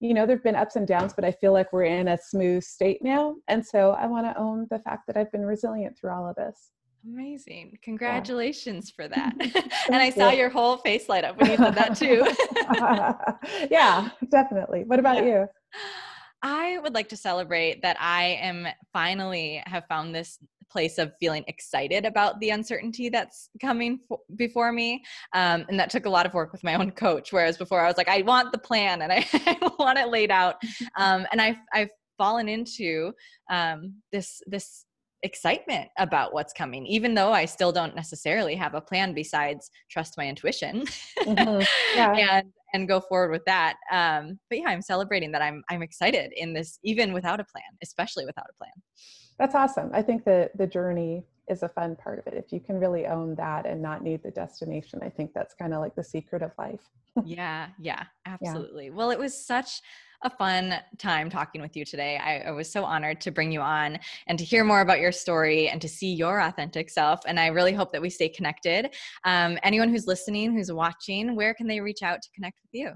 you 0.00 0.14
know, 0.14 0.26
there've 0.26 0.42
been 0.42 0.56
ups 0.56 0.76
and 0.76 0.86
downs, 0.86 1.12
but 1.14 1.24
I 1.24 1.30
feel 1.30 1.52
like 1.52 1.72
we're 1.72 1.84
in 1.84 2.08
a 2.08 2.18
smooth 2.18 2.64
state 2.64 2.98
now. 3.02 3.36
And 3.48 3.64
so 3.64 3.90
I 3.90 4.06
want 4.06 4.26
to 4.26 4.38
own 4.38 4.66
the 4.70 4.78
fact 4.78 5.06
that 5.06 5.16
I've 5.16 5.30
been 5.30 5.44
resilient 5.44 5.98
through 5.98 6.10
all 6.10 6.28
of 6.28 6.36
this. 6.36 6.70
Amazing. 7.06 7.78
Congratulations 7.82 8.92
yeah. 8.98 9.04
for 9.04 9.08
that. 9.08 9.34
and 9.86 9.96
I 9.96 10.10
saw 10.10 10.30
your 10.30 10.48
whole 10.48 10.78
face 10.78 11.08
light 11.08 11.24
up 11.24 11.38
when 11.38 11.50
you 11.50 11.56
said 11.56 11.74
that 11.74 11.96
too. 11.96 12.26
yeah, 13.70 14.08
definitely. 14.30 14.84
What 14.84 14.98
about 14.98 15.16
yeah. 15.16 15.24
you? 15.24 15.46
I 16.42 16.78
would 16.78 16.94
like 16.94 17.08
to 17.10 17.16
celebrate 17.16 17.82
that 17.82 17.96
I 18.00 18.38
am 18.40 18.66
finally 18.92 19.62
have 19.66 19.86
found 19.88 20.14
this 20.14 20.38
place 20.70 20.98
of 20.98 21.12
feeling 21.20 21.44
excited 21.48 22.06
about 22.06 22.38
the 22.40 22.50
uncertainty 22.50 23.08
that's 23.08 23.50
coming 23.60 24.00
before 24.36 24.72
me. 24.72 25.02
Um, 25.34 25.66
and 25.68 25.78
that 25.78 25.90
took 25.90 26.06
a 26.06 26.10
lot 26.10 26.26
of 26.26 26.34
work 26.34 26.52
with 26.52 26.64
my 26.64 26.74
own 26.74 26.92
coach. 26.92 27.32
Whereas 27.32 27.58
before 27.58 27.80
I 27.80 27.88
was 27.88 27.96
like, 27.96 28.08
I 28.08 28.22
want 28.22 28.52
the 28.52 28.58
plan 28.58 29.02
and 29.02 29.12
I, 29.12 29.26
I 29.32 29.70
want 29.78 29.98
it 29.98 30.08
laid 30.08 30.30
out. 30.30 30.56
Um, 30.96 31.26
and 31.30 31.40
I've, 31.40 31.56
I've 31.72 31.88
fallen 32.18 32.48
into 32.48 33.12
um, 33.50 33.94
this, 34.12 34.42
this 34.46 34.84
excitement 35.22 35.88
about 35.98 36.32
what's 36.32 36.52
coming 36.52 36.86
even 36.86 37.14
though 37.14 37.30
i 37.30 37.44
still 37.44 37.72
don't 37.72 37.94
necessarily 37.94 38.54
have 38.54 38.74
a 38.74 38.80
plan 38.80 39.12
besides 39.12 39.70
trust 39.90 40.16
my 40.16 40.26
intuition 40.26 40.82
mm-hmm. 41.18 41.62
yeah. 41.94 42.12
and 42.38 42.52
and 42.72 42.88
go 42.88 43.00
forward 43.00 43.30
with 43.30 43.44
that. 43.46 43.76
Um 43.90 44.38
but 44.48 44.58
yeah 44.58 44.68
i'm 44.68 44.82
celebrating 44.82 45.32
that 45.32 45.42
i'm 45.42 45.62
i'm 45.70 45.82
excited 45.82 46.32
in 46.36 46.52
this 46.52 46.78
even 46.82 47.12
without 47.12 47.40
a 47.40 47.44
plan 47.44 47.64
especially 47.82 48.26
without 48.26 48.46
a 48.50 48.56
plan. 48.58 48.72
That's 49.38 49.54
awesome. 49.54 49.90
I 49.94 50.02
think 50.02 50.24
that 50.26 50.56
the 50.58 50.66
journey 50.66 51.24
is 51.48 51.62
a 51.62 51.68
fun 51.68 51.96
part 51.96 52.18
of 52.18 52.26
it 52.26 52.34
if 52.34 52.52
you 52.52 52.60
can 52.60 52.78
really 52.78 53.06
own 53.06 53.34
that 53.34 53.66
and 53.66 53.80
not 53.80 54.02
need 54.02 54.22
the 54.22 54.30
destination 54.30 55.00
i 55.02 55.08
think 55.08 55.32
that's 55.34 55.54
kind 55.54 55.74
of 55.74 55.80
like 55.80 55.94
the 55.94 56.04
secret 56.04 56.42
of 56.42 56.50
life 56.58 56.80
yeah 57.24 57.68
yeah 57.78 58.04
absolutely 58.26 58.86
yeah. 58.86 58.92
well 58.92 59.10
it 59.10 59.18
was 59.18 59.34
such 59.34 59.80
a 60.22 60.30
fun 60.30 60.74
time 60.98 61.30
talking 61.30 61.62
with 61.62 61.76
you 61.76 61.84
today. 61.84 62.18
I, 62.18 62.40
I, 62.40 62.50
was 62.50 62.70
so 62.70 62.84
honored 62.84 63.22
to 63.22 63.30
bring 63.30 63.50
you 63.50 63.60
on 63.60 63.98
and 64.26 64.38
to 64.38 64.44
hear 64.44 64.64
more 64.64 64.82
about 64.82 65.00
your 65.00 65.12
story 65.12 65.68
and 65.68 65.80
to 65.80 65.88
see 65.88 66.12
your 66.12 66.40
authentic 66.40 66.90
self. 66.90 67.20
And 67.26 67.40
I 67.40 67.46
really 67.46 67.72
hope 67.72 67.90
that 67.92 68.02
we 68.02 68.10
stay 68.10 68.28
connected. 68.28 68.90
Um, 69.24 69.58
anyone 69.62 69.88
who's 69.88 70.06
listening, 70.06 70.52
who's 70.52 70.70
watching, 70.70 71.34
where 71.36 71.54
can 71.54 71.66
they 71.66 71.80
reach 71.80 72.02
out 72.02 72.20
to 72.20 72.28
connect 72.34 72.58
with 72.62 72.70
you? 72.72 72.92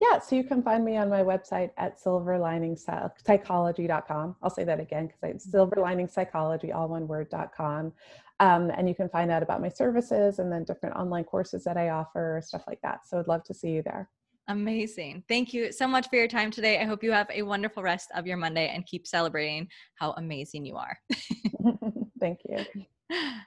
Yeah, 0.00 0.18
so 0.18 0.34
you 0.34 0.42
can 0.44 0.62
find 0.62 0.82
me 0.82 0.96
on 0.96 1.10
my 1.10 1.22
website 1.22 1.72
at 1.76 2.02
silverliningpsychology.com. 2.02 4.36
I'll 4.42 4.50
say 4.50 4.64
that 4.64 4.80
again 4.80 5.08
because 5.08 5.20
it's 5.22 5.46
silverliningpsychology, 5.46 6.74
all 6.74 6.88
one 6.88 7.06
word.com. 7.06 7.92
Um, 8.40 8.70
and 8.70 8.88
you 8.88 8.94
can 8.94 9.10
find 9.10 9.30
out 9.30 9.42
about 9.42 9.60
my 9.60 9.68
services 9.68 10.38
and 10.38 10.50
then 10.50 10.64
different 10.64 10.96
online 10.96 11.24
courses 11.24 11.64
that 11.64 11.76
I 11.76 11.90
offer, 11.90 12.40
stuff 12.42 12.64
like 12.66 12.80
that. 12.82 13.06
So 13.06 13.18
I'd 13.18 13.28
love 13.28 13.44
to 13.44 13.52
see 13.52 13.72
you 13.72 13.82
there. 13.82 14.08
Amazing. 14.48 15.22
Thank 15.28 15.52
you 15.52 15.70
so 15.70 15.86
much 15.86 16.08
for 16.08 16.16
your 16.16 16.28
time 16.28 16.50
today. 16.50 16.80
I 16.80 16.84
hope 16.84 17.04
you 17.04 17.12
have 17.12 17.28
a 17.30 17.42
wonderful 17.42 17.82
rest 17.82 18.08
of 18.16 18.26
your 18.26 18.38
Monday 18.38 18.72
and 18.74 18.86
keep 18.86 19.06
celebrating 19.06 19.68
how 19.96 20.12
amazing 20.12 20.64
you 20.64 20.76
are. 20.76 20.96
Thank 22.18 22.38
you. 22.48 22.64